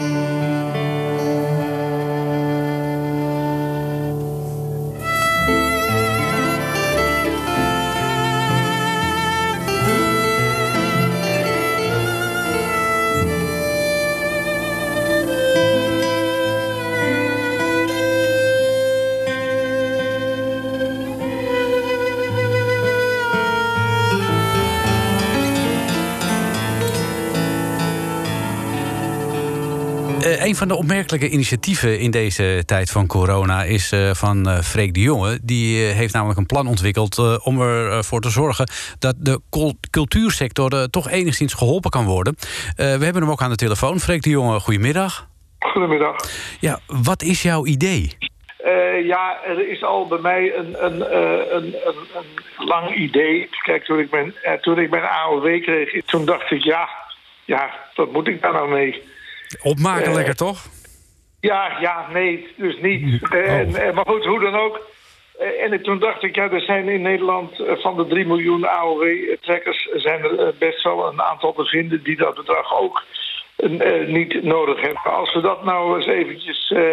Een 30.47 30.55
van 30.55 30.67
de 30.67 30.75
opmerkelijke 30.75 31.29
initiatieven 31.29 31.99
in 31.99 32.11
deze 32.11 32.63
tijd 32.65 32.91
van 32.91 33.07
corona 33.07 33.63
is 33.63 33.91
eh, 33.91 34.11
van 34.13 34.49
eh, 34.49 34.59
Freek 34.59 34.93
de 34.93 34.99
Jonge. 34.99 35.39
Die 35.43 35.87
eh, 35.87 35.95
heeft 35.95 36.13
namelijk 36.13 36.39
een 36.39 36.45
plan 36.45 36.67
ontwikkeld 36.67 37.41
om 37.43 37.61
ervoor 37.61 38.21
te 38.21 38.29
zorgen 38.29 38.69
dat 38.99 39.15
de 39.17 39.41
cul- 39.49 39.79
cultuursector 39.91 40.89
toch 40.89 41.09
enigszins 41.09 41.53
geholpen 41.53 41.89
kan 41.89 42.05
worden. 42.05 42.35
We 42.75 42.83
hebben 42.83 43.21
hem 43.21 43.29
ook 43.29 43.41
aan 43.41 43.49
de 43.49 43.55
telefoon. 43.55 43.99
Freek 43.99 44.21
de 44.21 44.29
Jonge, 44.29 44.59
goedemiddag. 44.59 45.27
Goedemiddag. 45.59 46.15
Ja, 46.59 46.79
wat 46.87 47.21
is 47.21 47.41
jouw 47.41 47.65
idee? 47.65 48.17
Ja, 49.03 49.43
er 49.45 49.69
is 49.69 49.83
al 49.83 50.07
bij 50.07 50.19
mij 50.19 50.55
een, 50.55 50.85
een, 50.85 51.15
een, 51.55 51.75
een, 51.85 52.25
lang 52.57 52.95
idee. 52.95 53.49
Kijk, 53.63 53.83
toen 53.83 53.99
ik, 53.99 54.11
mijn, 54.11 54.33
toen 54.61 54.79
ik 54.79 54.89
mijn 54.89 55.03
AOW 55.03 55.61
kreeg, 55.61 56.05
toen 56.05 56.25
dacht 56.25 56.51
ik, 56.51 56.63
ja, 56.63 56.89
ja, 57.45 57.69
wat 57.95 58.11
moet 58.11 58.27
ik 58.27 58.41
daar 58.41 58.53
nou 58.53 58.69
mee? 58.69 59.15
Opmaken 59.63 60.05
Eh, 60.07 60.13
lekker, 60.13 60.35
toch? 60.35 60.65
Ja, 61.39 61.77
ja, 61.79 62.07
nee, 62.13 62.47
dus 62.57 62.77
niet. 62.81 63.29
Eh, 63.31 63.59
en, 63.59 63.75
eh, 63.75 63.93
maar 63.93 64.05
goed, 64.07 64.25
hoe 64.25 64.39
dan 64.39 64.55
ook. 64.55 64.79
Eh, 65.39 65.63
en 65.63 65.81
toen 65.83 65.99
dacht 65.99 66.23
ik, 66.23 66.35
ja, 66.35 66.49
er 66.51 66.61
zijn 66.61 66.89
in 66.89 67.01
Nederland 67.01 67.59
eh, 67.59 67.75
van 67.77 67.97
de 67.97 68.07
3 68.07 68.25
miljoen 68.25 68.65
AOW-trekkers... 68.67 69.89
zijn 69.95 70.23
er 70.23 70.39
eh, 70.39 70.47
best 70.59 70.83
wel 70.83 71.07
een 71.07 71.21
aantal 71.21 71.53
te 71.53 71.65
vinden 71.65 72.03
die 72.03 72.17
dat 72.17 72.35
bedrag 72.35 72.79
ook 72.79 73.03
eh, 73.55 74.07
niet 74.07 74.43
nodig 74.43 74.81
hebben. 74.81 75.03
Als 75.13 75.33
we 75.33 75.41
dat 75.41 75.63
nou 75.63 75.95
eens 75.95 76.07
eventjes 76.07 76.71
eh, 76.71 76.91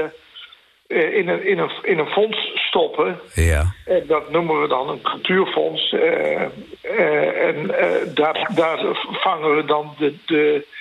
eh, 0.87 1.17
in, 1.17 1.29
een, 1.29 1.47
in, 1.47 1.59
een, 1.59 1.71
in 1.83 1.99
een 1.99 2.07
fonds 2.11 2.51
stoppen... 2.55 3.21
Ja. 3.35 3.73
En 3.87 4.05
dat 4.07 4.31
noemen 4.31 4.61
we 4.61 4.69
dan 4.69 4.89
een 4.89 5.03
cultuurfonds. 5.03 5.93
eh, 5.93 6.43
eh, 6.83 7.47
en 7.49 7.79
eh, 7.79 8.15
daar, 8.15 8.51
daar 8.55 8.79
vangen 9.13 9.57
we 9.57 9.65
dan 9.65 9.95
de, 9.99 10.15
de, 10.27 10.55
eh, 10.55 10.73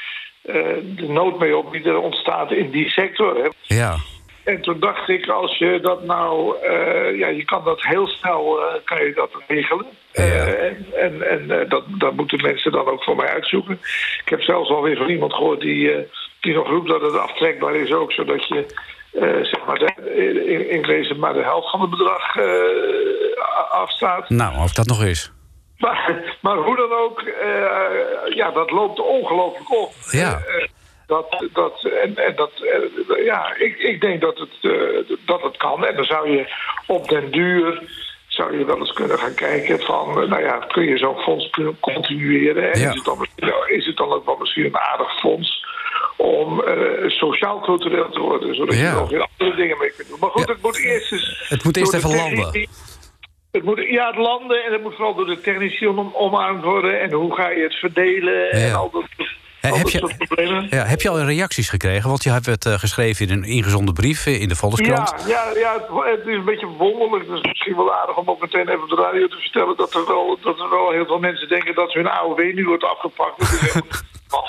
de 0.44 1.06
nood 1.08 1.40
mee 1.40 1.58
op 1.58 1.72
die 1.72 1.84
er 1.84 1.98
ontstaat 1.98 2.52
in 2.52 2.70
die 2.72 2.90
sector. 2.90 3.36
Hè. 3.36 3.76
Ja. 3.76 3.96
En 4.44 4.62
toen 4.62 4.80
dacht 4.80 5.10
ik, 5.10 5.28
als 5.28 5.58
je 5.58 5.80
dat 5.82 6.04
nou... 6.04 6.58
eh, 6.62 7.18
ja, 7.18 7.28
je 7.28 7.46
kan 7.46 7.64
dat 7.64 7.84
heel 7.84 8.08
snel 8.08 8.62
eh, 8.62 8.74
kan 8.84 9.04
je 9.06 9.14
dat 9.14 9.30
regelen. 9.48 9.86
Eh, 10.12 10.64
en 10.66 10.86
en, 10.94 11.30
en 11.30 11.52
eh, 11.62 11.70
dat, 11.70 11.84
dat 11.88 12.14
moeten 12.14 12.42
mensen 12.42 12.72
dan 12.72 12.86
ook 12.86 13.04
voor 13.04 13.16
mij 13.16 13.28
uitzoeken. 13.28 13.80
Ik 14.24 14.30
heb 14.30 14.42
zelfs 14.42 14.70
alweer 14.70 14.98
van 14.98 15.10
iemand 15.10 15.34
gehoord 15.34 15.60
die, 15.60 15.92
eh, 15.94 16.00
die 16.40 16.54
nog 16.54 16.68
roept 16.68 16.88
dat 16.90 17.02
het 17.02 17.18
aftrekbaar 17.18 17.76
is 17.76 17.94
ook... 17.94 18.12
zodat 18.12 18.48
je 18.48 18.66
eh, 19.14 19.44
zeg 19.44 19.66
maar 19.68 19.80
de, 19.80 20.14
in, 20.46 20.70
in 20.70 20.86
wezen 20.86 21.20
maar 21.20 21.34
de 21.34 21.44
helft 21.44 21.70
van 21.70 21.82
het 21.82 21.90
bedrag 21.90 22.36
eh, 22.36 23.72
afstaat. 23.72 24.30
Nou, 24.30 24.64
of 24.64 24.74
dat 24.74 24.86
nog 24.88 25.04
is. 25.04 25.32
Maar, 25.78 26.38
maar 26.42 26.58
hoe 26.58 26.76
dan 26.76 26.92
ook, 26.92 27.22
eh, 27.22 28.36
ja, 28.36 28.52
dat 28.52 28.72
loopt 28.72 29.00
ongelooflijk 29.00 29.72
op. 29.72 29.92
Ja. 30.12 30.42
Eh, 30.48 30.68
dat, 31.08 31.46
dat, 31.54 31.84
en, 32.04 32.16
en 32.18 32.36
dat, 32.36 32.52
eh, 32.62 33.26
ja, 33.26 33.56
ik, 33.58 33.78
ik 33.78 34.02
denk 34.02 34.22
dat 34.22 34.38
het, 34.38 34.72
eh, 34.72 35.16
dat 35.26 35.42
het 35.42 35.58
kan. 35.58 35.86
En 35.86 35.96
dan 35.96 36.06
zou 36.06 36.30
je 36.32 36.54
op 36.88 37.10
den 37.10 37.32
duur 37.32 37.82
zou 38.28 38.58
je 38.58 38.66
wel 38.66 38.78
eens 38.78 38.94
kunnen 38.94 39.20
gaan 39.20 39.34
kijken 39.36 39.80
van, 39.80 40.22
eh, 40.22 40.30
nou 40.30 40.44
ja, 40.44 40.58
kun 40.58 40.84
je 40.84 40.98
zo'n 40.98 41.18
fonds 41.20 41.50
continueren? 41.80 42.72
En 42.74 42.80
Ja. 42.80 42.90
is, 42.90 42.96
het 42.96 43.06
dan, 43.06 43.28
is 43.68 43.86
het 43.86 43.98
dan 43.98 44.12
ook 44.12 44.26
wel 44.26 44.38
misschien 44.40 44.66
een 44.66 44.78
aardig 44.78 45.20
fonds 45.20 45.66
om 46.18 46.62
eh, 46.64 47.10
sociaal-cultureel 47.10 48.10
te 48.10 48.20
worden, 48.20 48.56
zodat 48.56 48.76
Ja. 48.76 48.90
je 48.90 48.96
nog 48.96 49.10
weer 49.10 49.28
andere 49.38 49.56
dingen 49.62 49.78
mee 49.78 49.92
kunt 49.92 50.08
doen. 50.10 50.18
Maar 50.20 50.30
goed, 50.30 50.48
het 50.48 50.62
moet 50.62 50.78
eerst 50.78 51.12
eens... 51.12 51.46
Het 51.50 51.64
moet 51.64 51.78
eerst 51.78 51.94
even 51.94 52.16
landen. 52.16 52.68
Het 53.54 53.64
moet, 53.64 53.80
ja, 53.90 54.08
het 54.08 54.16
landen 54.16 54.64
en 54.66 54.72
het 54.72 54.82
moet 54.82 54.96
vooral 54.96 55.16
door 55.16 55.26
de 55.26 55.42
technici 55.42 55.88
om, 55.88 56.12
omarmd 56.14 56.64
worden. 56.64 57.02
En 57.02 57.12
hoe 57.12 57.36
ga 57.36 57.50
je 57.50 57.64
het 57.64 57.76
verdelen 57.76 58.52
en 58.52 58.60
Ja. 58.60 58.76
al 58.76 58.90
dat, 58.92 59.04
al 59.62 59.78
heb, 59.78 59.88
je, 59.88 59.98
soort 59.98 60.18
problemen. 60.18 60.68
ja, 60.70 60.84
heb 60.84 61.02
je 61.02 61.10
al 61.10 61.20
reacties 61.20 61.70
gekregen? 61.70 62.10
Want 62.10 62.24
je 62.24 62.30
hebt 62.30 62.46
het 62.46 62.66
eh, 62.66 62.74
geschreven 62.74 63.28
in 63.28 63.34
een 63.34 63.44
ingezonde 63.44 63.94
brief 63.94 64.26
in 64.26 64.48
de 64.48 64.56
Volkskrant. 64.56 65.14
Ja, 65.28 65.28
ja, 65.28 65.60
ja 65.60 65.74
het, 65.74 66.18
het 66.18 66.28
is 66.28 66.36
een 66.36 66.46
beetje 66.46 66.68
wonderlijk. 66.68 67.28
Het 67.28 67.38
is 67.38 67.42
misschien 67.52 67.76
wel 67.76 67.94
aardig 67.94 68.18
om 68.18 68.30
ook 68.30 68.42
meteen 68.42 68.68
even 68.70 68.84
op 68.84 68.90
de 68.90 68.96
radio 68.96 69.28
te 69.28 69.38
vertellen... 69.38 69.78
dat 69.78 69.94
er 69.94 70.06
wel, 70.08 70.38
dat 70.42 70.60
er 70.60 70.70
wel 70.70 70.92
heel 70.92 71.06
veel 71.06 71.20
mensen 71.20 71.48
denken 71.48 71.76
dat 71.76 71.94
hun 71.94 72.08
AOW 72.08 72.54
nu 72.54 72.66
wordt 72.66 72.84
afgepakt. 72.84 73.38
Dat 73.40 74.44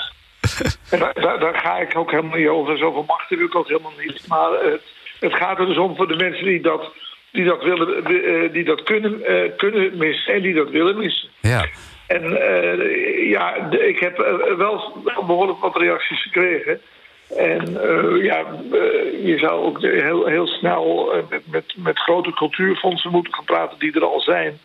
is. 0.61 0.77
En 0.89 0.99
daar 1.39 1.55
ga 1.55 1.77
ik 1.77 1.97
ook 1.97 2.11
helemaal 2.11 2.37
niet 2.37 2.47
over. 2.47 2.77
Zoveel 2.77 3.03
macht 3.07 3.29
heb 3.29 3.39
ik 3.39 3.55
ook 3.55 3.67
helemaal 3.67 3.93
niet. 4.05 4.27
Maar 4.27 4.51
het, 4.51 4.81
het 5.19 5.33
gaat 5.33 5.59
er 5.59 5.65
dus 5.65 5.77
om 5.77 5.95
voor 5.95 6.07
de 6.07 6.15
mensen 6.15 6.45
die 6.45 6.61
dat, 6.61 6.91
die 7.35 7.45
dat, 7.45 7.63
willen, 7.63 8.05
eh, 8.05 8.51
die 8.53 8.63
dat 8.63 8.83
kunnen, 8.83 9.25
eh, 9.25 9.51
kunnen 9.57 9.97
missen... 9.97 10.33
en 10.33 10.41
die 10.41 10.53
dat 10.53 10.69
willen 10.69 10.97
missen. 10.97 11.29
Ja. 11.41 11.65
En 12.07 12.41
eh, 12.41 13.29
ja, 13.29 13.71
ik 13.71 13.99
heb 13.99 14.19
eh, 14.19 14.57
wel, 14.57 15.01
wel 15.03 15.25
behoorlijk 15.25 15.59
wat 15.59 15.77
reacties 15.77 16.21
gekregen. 16.21 16.81
En 17.29 17.81
eh, 17.81 18.23
ja, 18.23 18.45
eh, 18.71 19.25
je 19.25 19.35
zou 19.37 19.65
ook 19.65 19.81
heel, 19.81 20.25
heel 20.25 20.47
snel 20.47 21.13
eh, 21.13 21.23
met, 21.29 21.41
met, 21.51 21.73
met 21.77 21.99
grote 21.99 22.33
cultuurfondsen 22.33 23.11
moeten 23.11 23.33
gaan 23.33 23.45
praten 23.45 23.79
die 23.79 23.93
er 23.93 24.05
al 24.05 24.21
zijn. 24.21 24.59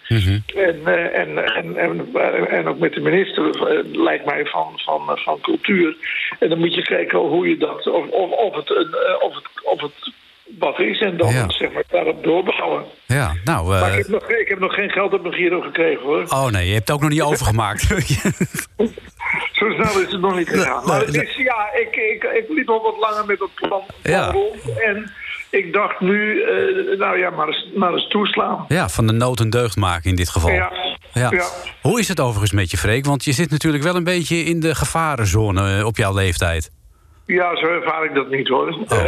En, 0.56 0.80
eh, 0.84 1.18
en, 1.18 1.54
en, 1.54 1.76
en, 1.76 2.14
en 2.48 2.68
ook 2.68 2.78
met 2.78 2.92
de 2.92 3.00
minister, 3.00 3.68
eh, 3.68 3.84
lijkt 3.92 4.24
mij, 4.24 4.46
van, 4.46 4.72
van, 4.76 5.10
eh, 5.10 5.16
van 5.16 5.40
cultuur. 5.40 5.96
En 6.38 6.48
dan 6.48 6.58
moet 6.58 6.74
je 6.74 6.82
kijken 6.82 7.18
hoe 7.18 7.48
je 7.48 7.56
dat, 7.56 7.86
of, 7.86 8.08
of, 8.08 8.30
of, 8.30 8.54
het, 8.54 8.70
eh, 8.70 9.22
of, 9.22 9.34
het, 9.34 9.64
of 9.64 9.80
het 9.80 10.12
wat 10.58 10.78
is 10.78 11.00
en 11.00 11.16
dan 11.16 11.32
Ja. 11.32 11.50
zeg 11.50 11.72
maar 11.72 11.82
daarop 11.90 12.24
doorbouwen. 12.24 12.84
Ja, 13.06 13.32
nou... 13.44 13.74
eh, 13.74 13.80
Maar 13.80 13.90
ik 13.90 13.96
heb, 13.98 14.08
nog, 14.08 14.28
ik 14.30 14.48
heb 14.48 14.58
nog 14.58 14.74
geen 14.74 14.90
geld 14.90 15.12
op 15.12 15.22
mijn 15.22 15.34
giro 15.34 15.60
gekregen 15.60 16.02
hoor. 16.02 16.24
oh 16.28 16.46
nee, 16.46 16.66
je 16.66 16.72
hebt 16.74 16.86
het 16.88 16.96
ook 16.96 17.02
nog 17.02 17.10
niet 17.10 17.22
overgemaakt. 17.22 17.80
Zo 19.52 19.70
snel 19.70 20.00
is 20.00 20.12
het 20.12 20.20
nog 20.20 20.36
niet 20.36 20.48
gegaan. 20.48 20.84
Maar 20.86 21.00
het 21.00 21.14
is, 21.14 21.36
ja, 21.36 21.72
ik, 21.72 21.96
ik, 21.96 22.22
ik 22.24 22.44
liep 22.48 22.68
al 22.68 22.82
wat 22.82 22.96
langer 22.98 23.26
met 23.26 23.38
dat 23.38 23.50
plan, 23.54 23.68
plan 24.02 24.12
Ja. 24.14 24.30
rond. 24.30 24.78
En 24.84 25.10
ik 25.50 25.72
dacht 25.72 26.00
nu, 26.00 26.42
eh, 26.42 26.98
nou 26.98 27.18
ja, 27.18 27.30
maar 27.30 27.46
eens, 27.46 27.68
maar 27.74 27.92
eens 27.92 28.08
toeslaan. 28.08 28.64
ja, 28.68 28.88
van 28.88 29.06
de 29.06 29.12
nood 29.12 29.40
een 29.40 29.50
deugd 29.50 29.76
maken 29.76 30.10
in 30.10 30.16
dit 30.16 30.28
geval. 30.28 30.50
Ja. 30.50 30.72
Ja. 31.12 31.28
Ja. 31.30 31.44
Hoe 31.82 31.98
is 32.00 32.08
het 32.08 32.20
overigens 32.20 32.52
met 32.52 32.70
je, 32.70 32.76
Freek? 32.76 33.04
Want 33.04 33.24
je 33.24 33.32
zit 33.32 33.50
natuurlijk 33.50 33.82
wel 33.82 33.94
een 33.96 34.04
beetje 34.04 34.36
in 34.36 34.60
de 34.60 34.74
gevarenzone 34.74 35.78
eh, 35.78 35.86
op 35.86 35.96
jouw 35.96 36.14
leeftijd. 36.14 36.70
Ja, 37.26 37.56
zo 37.56 37.66
ervaar 37.66 38.04
ik 38.04 38.14
dat 38.14 38.30
niet 38.30 38.48
hoor. 38.48 38.68
Oh. 38.88 39.04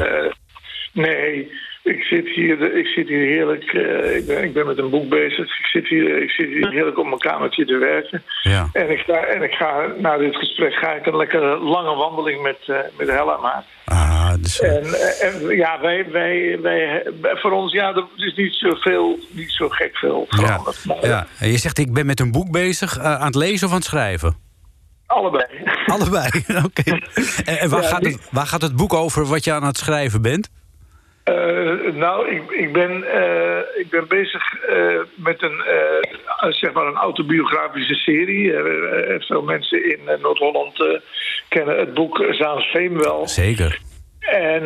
Nee, 0.93 1.51
ik 1.83 2.03
zit 2.03 2.29
hier, 2.29 2.77
ik 2.77 2.87
zit 2.87 3.09
hier 3.09 3.27
heerlijk. 3.27 3.65
eh, 3.65 4.17
ik, 4.17 4.27
ben, 4.27 4.43
ik 4.45 4.53
ben 4.53 4.67
met 4.67 4.79
een 4.79 4.91
boek 4.91 5.09
bezig. 5.09 5.59
Ik 5.59 5.67
zit 5.67 5.89
hier, 5.89 6.23
ik 6.23 6.31
zit 6.31 6.49
hier 6.49 6.71
heerlijk 6.71 6.99
op 6.99 7.07
mijn 7.07 7.19
kamertje 7.19 7.65
te 7.65 7.77
werken. 7.77 8.23
Ja. 8.43 8.69
En 8.73 8.91
ik 8.91 8.99
ga, 8.99 9.15
en 9.25 9.43
ik 9.43 9.53
ga 9.53 9.87
na 9.99 10.17
dit 10.17 10.37
gesprek 10.37 10.73
ga 10.75 10.93
ik 10.93 11.07
een 11.07 11.17
lekkere 11.17 11.59
lange 11.59 11.95
wandeling 11.95 12.43
met, 12.43 12.59
eh 12.67 12.77
met 12.99 13.09
Hella 13.09 13.37
maken. 13.37 13.65
Ah, 13.85 14.33
dus, 14.41 14.61
En, 14.61 14.85
eh, 14.85 15.25
en 15.27 15.57
ja, 15.57 15.81
wij, 15.81 16.07
wij, 16.11 16.59
wij, 16.63 17.07
voor 17.23 17.51
ons, 17.51 17.73
ja, 17.73 17.95
er 17.95 18.05
is 18.17 18.35
niet 18.37 18.55
zo 18.55 18.75
veel, 18.75 19.19
niet 19.31 19.51
zo 19.51 19.69
gek 19.69 19.97
veel 19.97 20.27
ja. 20.29 20.37
veranderd. 20.37 20.79
Ja. 21.03 21.27
En 21.39 21.49
je 21.51 21.59
zegt, 21.59 21.79
ik 21.79 21.93
ben 21.93 22.07
met 22.07 22.21
een 22.21 22.33
boek 22.33 22.51
bezig, 22.51 22.99
aan 22.99 23.27
het 23.27 23.35
lezen 23.35 23.67
of 23.67 23.73
aan 23.73 23.79
het 23.79 23.87
schrijven? 23.89 24.37
Allebei. 25.07 25.45
Allebei, 25.87 26.29
oké. 26.67 26.83
En, 27.45 27.59
en 27.59 27.71
waar, 27.71 27.83
Ja, 27.83 27.89
gaat 27.89 28.05
het, 28.05 28.29
waar 28.31 28.47
gaat 28.47 28.63
het 28.63 28.77
boek 28.77 28.93
over 28.95 29.25
wat 29.27 29.45
je 29.45 29.53
aan 29.53 29.65
het 29.65 29.79
schrijven 29.79 30.23
bent? 30.23 30.51
Eh, 31.25 31.93
nou, 31.95 32.31
ik, 32.31 32.51
ik, 32.51 32.73
ben, 32.73 33.05
eh, 33.05 33.81
ik 33.81 33.91
ben 33.91 34.09
bezig 34.09 34.55
eh, 34.55 35.01
met 35.15 35.43
een, 35.43 35.63
zeg 36.53 36.73
maar 36.73 36.87
een 36.87 36.97
autobiografische 36.97 37.95
serie. 37.95 38.53
Veel 39.19 39.43
mensen 39.43 39.91
in 39.91 40.01
Noord-Holland 40.21 41.01
kennen 41.49 41.79
het 41.79 41.95
boek 41.95 42.27
Zaans 42.31 42.65
Veem 42.65 42.99
wel. 42.99 43.29
Zeker. 43.29 43.81
En 44.19 44.65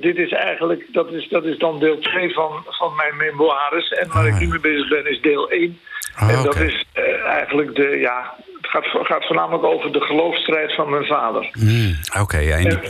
dit 0.00 0.16
is 0.16 0.32
eigenlijk, 0.32 0.86
dat 0.92 1.12
is, 1.12 1.28
dat 1.28 1.44
is 1.44 1.58
dan 1.58 1.78
deel 1.78 1.98
2 1.98 2.32
van, 2.32 2.64
van 2.68 2.94
mijn 2.94 3.16
memoires. 3.16 3.88
En 3.88 4.08
waar 4.12 4.26
ik 4.26 4.38
nu 4.38 4.48
mee 4.48 4.60
bezig 4.60 4.88
ben 4.88 5.10
is 5.10 5.20
deel 5.20 5.50
1. 5.50 5.78
Ah, 6.14 6.30
en 6.30 6.42
dat 6.42 6.56
is 6.56 6.84
eigenlijk 7.26 7.74
de, 7.74 7.98
ja, 7.98 8.34
het 8.60 8.70
gaat, 8.70 9.06
gaat 9.06 9.26
voornamelijk 9.26 9.64
over 9.64 9.92
de 9.92 10.00
geloofsstrijd 10.00 10.74
van 10.74 10.90
mijn 10.90 11.06
vader. 11.06 11.48
Hmm, 11.52 11.96
Oké, 12.20 12.38
ja. 12.38 12.56
en 12.56 12.80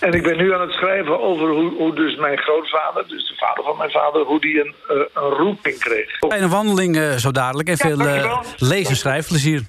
En 0.00 0.12
ik 0.12 0.22
ben 0.22 0.36
nu 0.36 0.54
aan 0.54 0.60
het 0.60 0.72
schrijven 0.72 1.20
over 1.20 1.48
hoe, 1.48 1.72
hoe 1.76 1.94
dus 1.94 2.16
mijn 2.16 2.38
grootvader, 2.38 3.08
dus 3.08 3.28
de 3.28 3.34
vader 3.36 3.64
van 3.64 3.76
mijn 3.76 3.90
vader, 3.90 4.22
hoe 4.22 4.40
die 4.40 4.60
een, 4.60 4.74
eh, 4.88 4.96
een 5.22 5.30
roeping 5.30 5.78
kreeg. 5.78 6.10
Fijne 6.28 6.48
wandeling 6.48 6.96
eh, 6.96 7.10
zo 7.12 7.30
dadelijk 7.30 7.68
en 7.68 7.74
Ja, 7.78 7.86
veel 7.86 7.98
eh, 7.98 8.04
dankjewel. 8.04 8.42
lees- 8.56 8.88
en 8.88 8.96
schrijfplezier. 8.96 9.62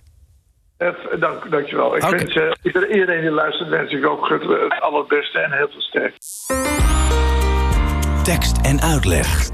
Eh, 0.77 0.89
dank, 1.19 1.51
dankjewel. 1.51 1.95
Ik 1.95 2.01
wens 2.01 2.35
eh, 2.35 2.51
ieder- 2.63 2.89
iedereen 2.91 3.21
die 3.21 3.31
luistert, 3.31 3.69
wens 3.69 3.91
ik 3.91 4.05
ook 4.07 4.29
het, 4.29 4.41
het 4.43 4.81
allerbeste 4.81 5.39
en 5.39 5.51
heel 5.51 5.67
veel 5.71 5.81
sterkte. 5.81 6.17
Tekst 8.23 8.57
en 8.61 8.81
uitleg. 8.81 9.47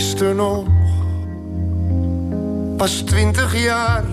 Gisteren 0.00 0.36
nog, 0.36 0.64
pas 2.76 2.92
twintig 3.00 3.62
jaar, 3.62 4.04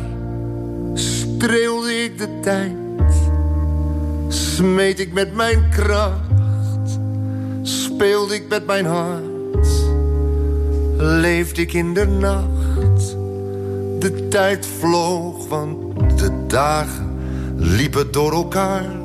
streelde 0.93 2.03
ik 2.03 2.17
de 2.17 2.39
tijd. 2.41 2.75
Smeet 4.27 4.99
ik 4.99 5.13
met 5.13 5.35
mijn 5.35 5.69
kracht, 5.69 6.99
speelde 7.61 8.35
ik 8.35 8.43
met 8.49 8.65
mijn 8.65 8.85
hart. 8.85 9.67
Leefde 10.97 11.61
ik 11.61 11.73
in 11.73 11.93
de 11.93 12.07
nacht, 12.07 13.15
de 13.99 14.27
tijd 14.29 14.67
vloog, 14.79 15.47
want 15.47 16.19
de 16.19 16.45
dagen 16.47 17.17
liepen 17.55 18.11
door 18.11 18.31
elkaar. 18.31 18.95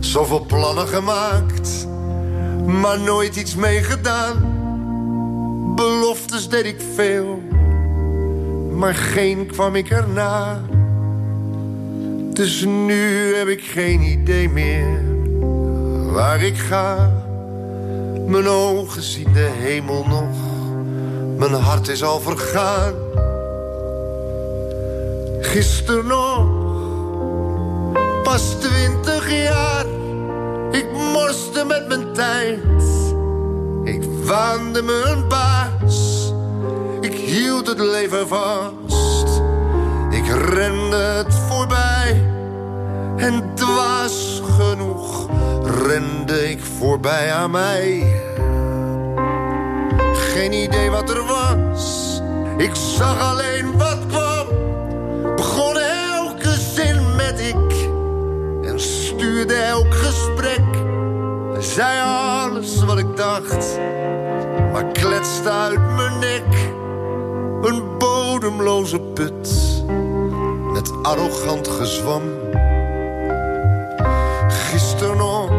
Zoveel 0.00 0.44
plannen 0.46 0.88
gemaakt, 0.88 1.86
maar 2.66 3.00
nooit 3.00 3.36
iets 3.36 3.54
mee 3.54 3.82
gedaan. 3.82 4.51
Beloftes 5.82 6.48
deed 6.48 6.64
ik 6.64 6.80
veel, 6.94 7.42
maar 8.70 8.94
geen 8.94 9.46
kwam 9.46 9.74
ik 9.74 9.90
erna. 9.90 10.60
Dus 12.32 12.64
nu 12.64 13.34
heb 13.34 13.48
ik 13.48 13.62
geen 13.62 14.00
idee 14.00 14.48
meer 14.48 15.00
waar 16.12 16.42
ik 16.42 16.56
ga. 16.56 17.12
Mijn 18.26 18.48
ogen 18.48 19.02
zien 19.02 19.32
de 19.32 19.50
hemel 19.58 20.04
nog, 20.08 20.36
mijn 21.36 21.62
hart 21.62 21.88
is 21.88 22.02
al 22.02 22.20
vergaan. 22.20 22.94
Gisteren 25.40 26.06
nog, 26.06 26.46
pas 28.22 28.56
twintig 28.60 29.32
jaar, 29.32 29.86
ik 30.70 30.86
morste 31.12 31.64
met 31.64 31.88
mijn 31.88 32.12
tijd. 32.12 33.01
Waande 34.32 34.78
een 34.78 35.28
baas, 35.28 36.32
ik 37.00 37.14
hield 37.14 37.66
het 37.66 37.78
leven 37.78 38.28
vast. 38.28 39.42
Ik 40.10 40.26
rende 40.26 40.96
het 40.96 41.34
voorbij 41.34 42.22
en 43.16 43.54
dwaas 43.54 44.42
genoeg 44.58 45.28
rende 45.86 46.50
ik 46.50 46.60
voorbij 46.78 47.32
aan 47.32 47.50
mij. 47.50 48.20
Geen 50.14 50.52
idee 50.52 50.90
wat 50.90 51.10
er 51.10 51.24
was, 51.24 52.20
ik 52.56 52.74
zag 52.74 53.20
alleen 53.20 53.78
wat 53.78 53.98
kwam. 54.08 54.46
Begon 55.36 55.78
elke 56.14 56.50
zin 56.74 57.16
met 57.16 57.40
ik 57.40 57.88
en 58.62 58.80
stuurde 58.80 59.54
elk 59.54 59.94
gesprek. 59.94 60.82
Zei 61.58 62.00
alles 62.00 62.84
wat 62.84 62.98
ik 62.98 63.16
dacht, 63.16 63.78
maar 64.72 64.84
kletste 64.84 65.50
uit 65.50 65.80
mijn 65.96 66.18
nek. 66.18 66.70
Een 67.62 67.98
bodemloze 67.98 69.00
put 69.00 69.50
met 70.72 70.92
arrogant 71.02 71.68
gezwam. 71.68 72.22
Gisteren 74.48 75.16
nog, 75.16 75.50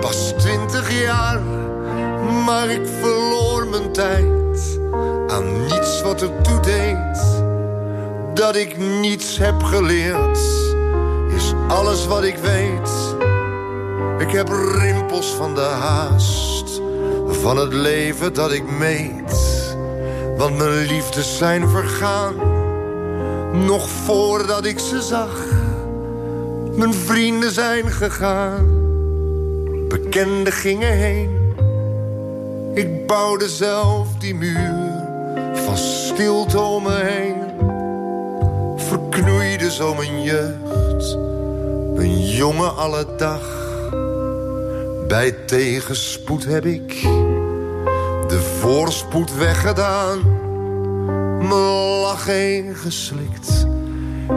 pas 0.00 0.32
twintig 0.38 1.02
jaar, 1.02 1.40
maar 2.44 2.70
ik 2.70 2.86
verloor 3.00 3.66
mijn 3.66 3.92
tijd 3.92 4.80
aan 5.26 5.62
niets 5.62 6.02
wat 6.02 6.22
ertoe 6.22 6.60
deed. 6.60 7.42
Dat 8.34 8.56
ik 8.56 8.76
niets 8.78 9.38
heb 9.38 9.62
geleerd, 9.62 10.38
is 11.36 11.52
alles 11.68 12.06
wat 12.06 12.24
ik 12.24 12.36
weet. 12.36 13.14
Ik 14.18 14.30
heb 14.30 14.48
rimpels 14.78 15.26
van 15.26 15.54
de 15.54 15.60
haast, 15.60 16.80
van 17.46 17.56
het 17.56 17.72
leven 17.72 18.34
dat 18.34 18.52
ik 18.52 18.70
meet. 18.78 19.74
Want 20.36 20.56
mijn 20.58 20.86
liefdes 20.86 21.38
zijn 21.38 21.68
vergaan, 21.68 22.34
nog 23.66 23.88
voordat 23.88 24.64
ik 24.64 24.78
ze 24.78 25.02
zag. 25.02 25.44
Mijn 26.76 26.94
vrienden 26.94 27.50
zijn 27.50 27.90
gegaan, 27.90 28.66
bekenden 29.88 30.52
gingen 30.52 30.92
heen. 30.92 31.54
Ik 32.74 33.06
bouwde 33.06 33.48
zelf 33.48 34.08
die 34.18 34.34
muur 34.34 35.04
van 35.52 35.76
stilte 35.76 36.60
om 36.60 36.82
me 36.82 36.94
heen. 36.94 37.36
Verknoeide 38.76 39.70
zo 39.70 39.94
mijn 39.94 40.22
jeugd, 40.22 41.16
een 41.96 42.20
jongen 42.20 42.76
alle 42.76 43.06
dag. 43.16 43.54
Bij 45.08 45.32
tegenspoed 45.32 46.44
heb 46.44 46.64
ik 46.64 47.06
de 48.28 48.40
voorspoed 48.40 49.36
weggedaan. 49.36 50.18
Mijn 51.38 52.00
lach 52.00 52.26
heen 52.26 52.74
geslikt. 52.74 53.66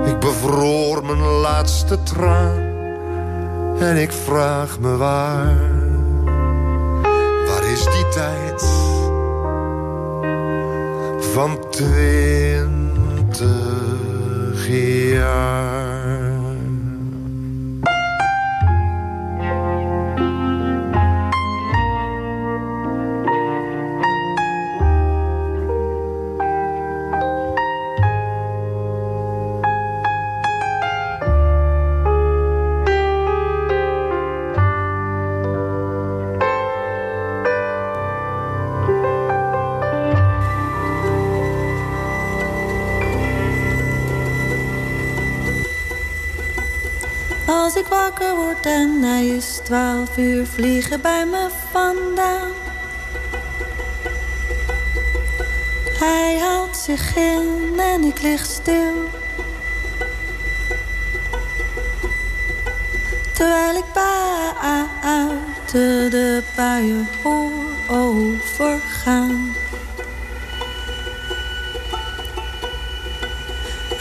Ik 0.05 0.19
bevroor 0.19 1.05
mijn 1.05 1.21
laatste 1.21 2.03
traan. 2.03 2.67
En 3.79 3.97
ik 3.97 4.11
vraag 4.11 4.79
me 4.79 4.97
waar. 4.97 5.57
Waar 7.47 7.71
is 7.71 7.83
die 7.83 8.07
tijd? 8.09 8.63
Van 11.33 11.59
twintig 11.69 12.27
jaar. 15.13 15.88
En 48.65 49.03
hij 49.03 49.27
is 49.27 49.59
twaalf 49.63 50.17
uur 50.17 50.45
vliegen 50.45 51.01
bij 51.01 51.25
me 51.25 51.47
vandaan. 51.71 52.51
Hij 55.99 56.39
haalt 56.39 56.77
zich 56.77 57.15
in 57.15 57.73
en 57.77 58.03
ik 58.03 58.21
lig 58.21 58.45
stil. 58.45 58.93
Terwijl 63.33 63.75
ik 63.75 63.85
buiten 63.93 66.11
de 66.11 66.43
buien 66.55 67.07
hoor 67.23 67.51
overgaan. 67.87 69.48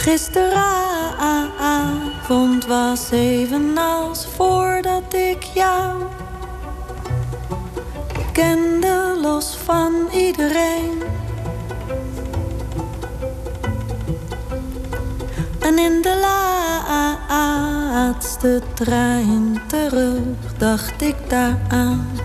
Gisteravond 0.09 2.67
was 2.67 3.11
evenals 3.11 4.27
voordat 4.27 5.15
ik 5.15 5.43
jou 5.43 6.03
kende, 8.33 9.19
los 9.23 9.57
van 9.65 9.93
iedereen. 10.13 11.03
En 15.59 15.79
in 15.79 16.03
de 16.03 16.19
laatste 17.29 18.61
trein 18.75 19.61
terug 19.67 20.57
dacht 20.59 21.03
ik 21.03 21.17
daaraan. 21.29 22.18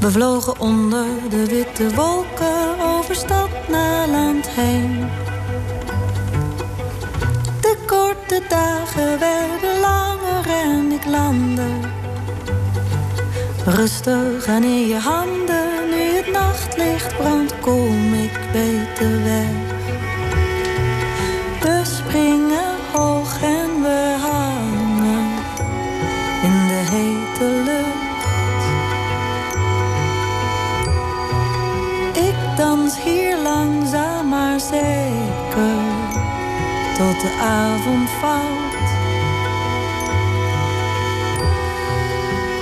We 0.00 0.10
vlogen 0.10 0.60
onder 0.60 1.06
de 1.30 1.46
witte 1.46 1.94
wolken 1.94 2.80
over 2.80 3.14
stad 3.14 3.68
naar 3.68 4.08
land 4.08 4.48
heen. 4.48 5.08
De 7.60 7.76
korte 7.86 8.42
dagen 8.48 9.18
werden 9.18 9.80
langer 9.80 10.46
en 10.46 10.92
ik 10.92 11.04
landde. 11.04 11.68
Rustig 13.64 14.46
en 14.46 14.62
in 14.62 14.86
je 14.86 14.98
handen, 14.98 15.90
nu 15.90 16.16
het 16.16 16.32
nachtlicht 16.32 17.16
brandt, 17.16 17.60
kom 17.60 18.14
ik 18.14 18.40
beter 18.52 19.22
weg. 19.22 19.59
De 37.20 37.30
avond 37.40 38.10
valt. 38.10 38.88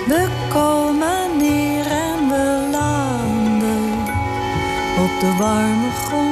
We 0.07 0.29
komen 0.49 1.37
neer 1.37 1.87
en 1.87 2.29
we 2.29 2.69
landen 2.71 3.93
op 5.05 5.21
de 5.21 5.35
warme 5.39 5.91
grond. 5.91 6.28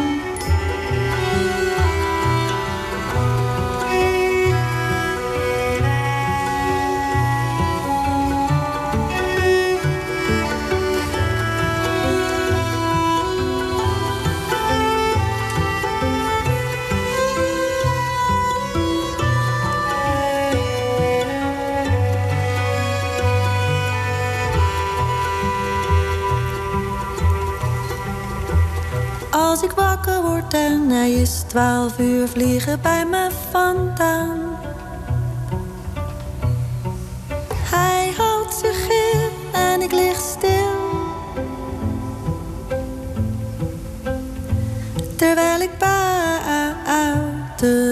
Als 29.56 29.64
ik 29.64 29.72
wakker 29.72 30.22
word 30.22 30.54
en 30.54 30.90
hij 30.90 31.12
is 31.12 31.44
twaalf 31.46 31.98
uur 31.98 32.28
vliegen 32.28 32.80
bij 32.80 33.06
me 33.06 33.28
vandaan. 33.50 34.58
Hij 37.50 38.12
houdt 38.16 38.54
zich 38.54 38.88
in 38.88 39.30
en 39.52 39.82
ik 39.82 39.92
lig 39.92 40.16
stil. 40.16 40.74
Terwijl 45.16 45.60
ik 45.60 45.78
buiten 45.78 45.98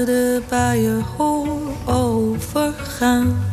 de 0.06 0.42
buien 0.48 1.02
hoor 1.16 1.48
overgaan. 1.84 3.44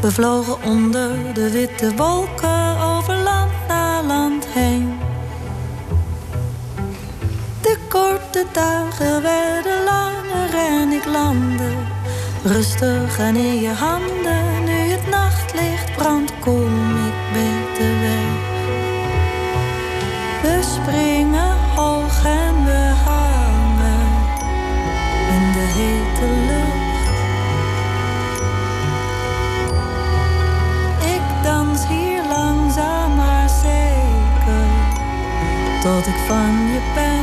We 0.00 0.12
vlogen 0.12 0.62
onder 0.62 1.34
de 1.34 1.50
witte 1.50 1.94
wolken 1.96 2.49
rustig 12.44 13.18
en 13.18 13.36
in 13.36 13.60
je 13.60 13.68
handen. 13.68 14.64
Nu 14.64 14.70
het 14.70 15.08
nachtlicht 15.08 15.96
brandt, 15.96 16.32
kom 16.38 16.96
ik 17.08 17.32
beter 17.32 18.00
weg. 18.00 18.48
We 20.42 20.58
springen 20.62 21.56
hoog 21.76 22.24
en 22.24 22.64
we 22.64 22.92
hangen 23.04 24.08
in 25.34 25.52
de 25.52 25.66
hete 25.78 26.26
lucht. 26.50 27.08
Ik 31.14 31.42
dans 31.42 31.86
hier 31.86 32.22
langzaam 32.28 33.16
maar 33.16 33.48
zeker 33.48 34.66
tot 35.80 36.06
ik 36.06 36.18
van 36.26 36.54
je 36.72 36.80
ben. 36.94 37.19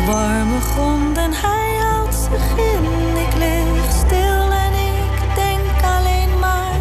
De 0.00 0.06
warme 0.06 0.60
grond 0.60 1.16
en 1.16 1.32
hij 1.32 1.76
houdt 1.82 2.14
zich 2.14 2.56
in. 2.56 2.84
Ik 3.26 3.34
lig 3.36 3.92
stil 3.92 4.52
en 4.52 4.72
ik 4.72 5.34
denk 5.34 5.82
alleen 5.82 6.38
maar, 6.38 6.74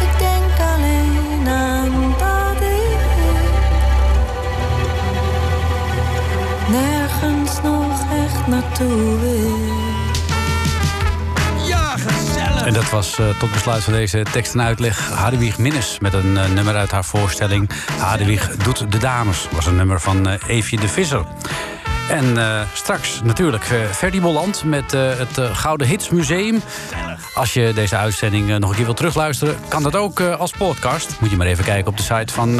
ik 0.00 0.18
denk 0.18 0.70
alleen 0.74 1.48
aan 1.48 2.14
dat 2.18 2.62
ik 2.62 2.98
nergens 6.68 7.62
nog 7.62 8.04
echt 8.24 8.46
naartoe 8.46 9.18
wil. 9.20 9.56
Ja, 11.66 11.94
gezellig. 11.96 12.64
En 12.64 12.72
dat 12.72 12.90
was 12.90 13.18
eh, 13.18 13.28
tot 13.38 13.52
besluit 13.52 13.84
van 13.84 13.92
deze 13.92 14.22
tekst 14.32 14.54
en 14.54 14.62
uitleg 14.62 15.10
Hadewig 15.10 15.58
Minnes... 15.58 15.98
met 15.98 16.12
een 16.12 16.36
eh, 16.36 16.50
nummer 16.50 16.74
uit 16.74 16.90
haar 16.90 17.04
voorstelling 17.04 17.70
Hadewig 17.98 18.56
doet 18.56 18.92
de 18.92 18.98
dames. 18.98 19.48
was 19.50 19.66
een 19.66 19.76
nummer 19.76 20.00
van 20.00 20.28
eh 20.28 20.48
Eefje 20.48 20.76
de 20.76 20.88
Visser. 20.88 21.24
En 22.08 22.38
eh, 22.38 22.60
straks 22.72 23.20
natuurlijk 23.22 23.64
eh, 23.64 23.84
Ferdy 23.84 24.20
Bolland 24.20 24.64
met 24.64 24.94
eh, 24.94 25.18
het 25.18 25.40
Gouden 25.52 25.86
Hits 25.86 26.10
Museum. 26.10 26.60
Als 27.34 27.52
je 27.52 27.72
deze 27.74 27.96
uitzending 27.96 28.58
nog 28.58 28.70
een 28.70 28.76
keer 28.76 28.84
wilt 28.84 28.96
terugluisteren... 28.96 29.56
kan 29.68 29.82
dat 29.82 29.96
ook 29.96 30.20
als 30.20 30.52
podcast. 30.52 31.20
Moet 31.20 31.30
je 31.30 31.36
maar 31.36 31.46
even 31.46 31.64
kijken 31.64 31.90
op 31.90 31.96
de 31.96 32.02
site 32.02 32.32
van 32.32 32.54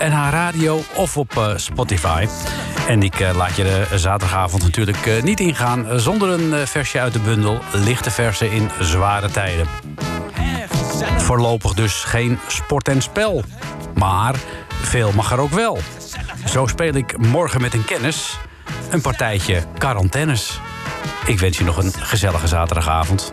NH 0.00 0.28
Radio 0.30 0.82
of 0.94 1.16
op 1.16 1.52
Spotify. 1.56 2.26
En 2.88 3.02
ik 3.02 3.32
laat 3.34 3.56
je 3.56 3.62
de 3.62 3.98
zaterdagavond 3.98 4.62
natuurlijk 4.62 5.22
niet 5.22 5.40
ingaan... 5.40 6.00
zonder 6.00 6.28
een 6.28 6.66
versje 6.66 7.00
uit 7.00 7.12
de 7.12 7.18
bundel 7.18 7.58
Lichte 7.72 8.10
Versen 8.10 8.50
in 8.50 8.70
Zware 8.80 9.30
Tijden. 9.30 9.66
Voorlopig 11.16 11.74
dus 11.74 12.04
geen 12.04 12.38
sport 12.46 12.88
en 12.88 13.02
spel. 13.02 13.42
Maar 13.94 14.34
veel 14.82 15.12
mag 15.12 15.32
er 15.32 15.38
ook 15.38 15.52
wel. 15.52 15.78
Zo 16.46 16.66
speel 16.66 16.94
ik 16.94 17.18
morgen 17.18 17.60
met 17.60 17.74
een 17.74 17.84
kennis 17.84 18.38
een 18.90 19.00
partijtje 19.00 19.62
quarantaines. 19.78 20.60
Ik 21.26 21.38
wens 21.38 21.58
je 21.58 21.64
nog 21.64 21.76
een 21.76 21.92
gezellige 21.92 22.46
zaterdagavond. 22.46 23.32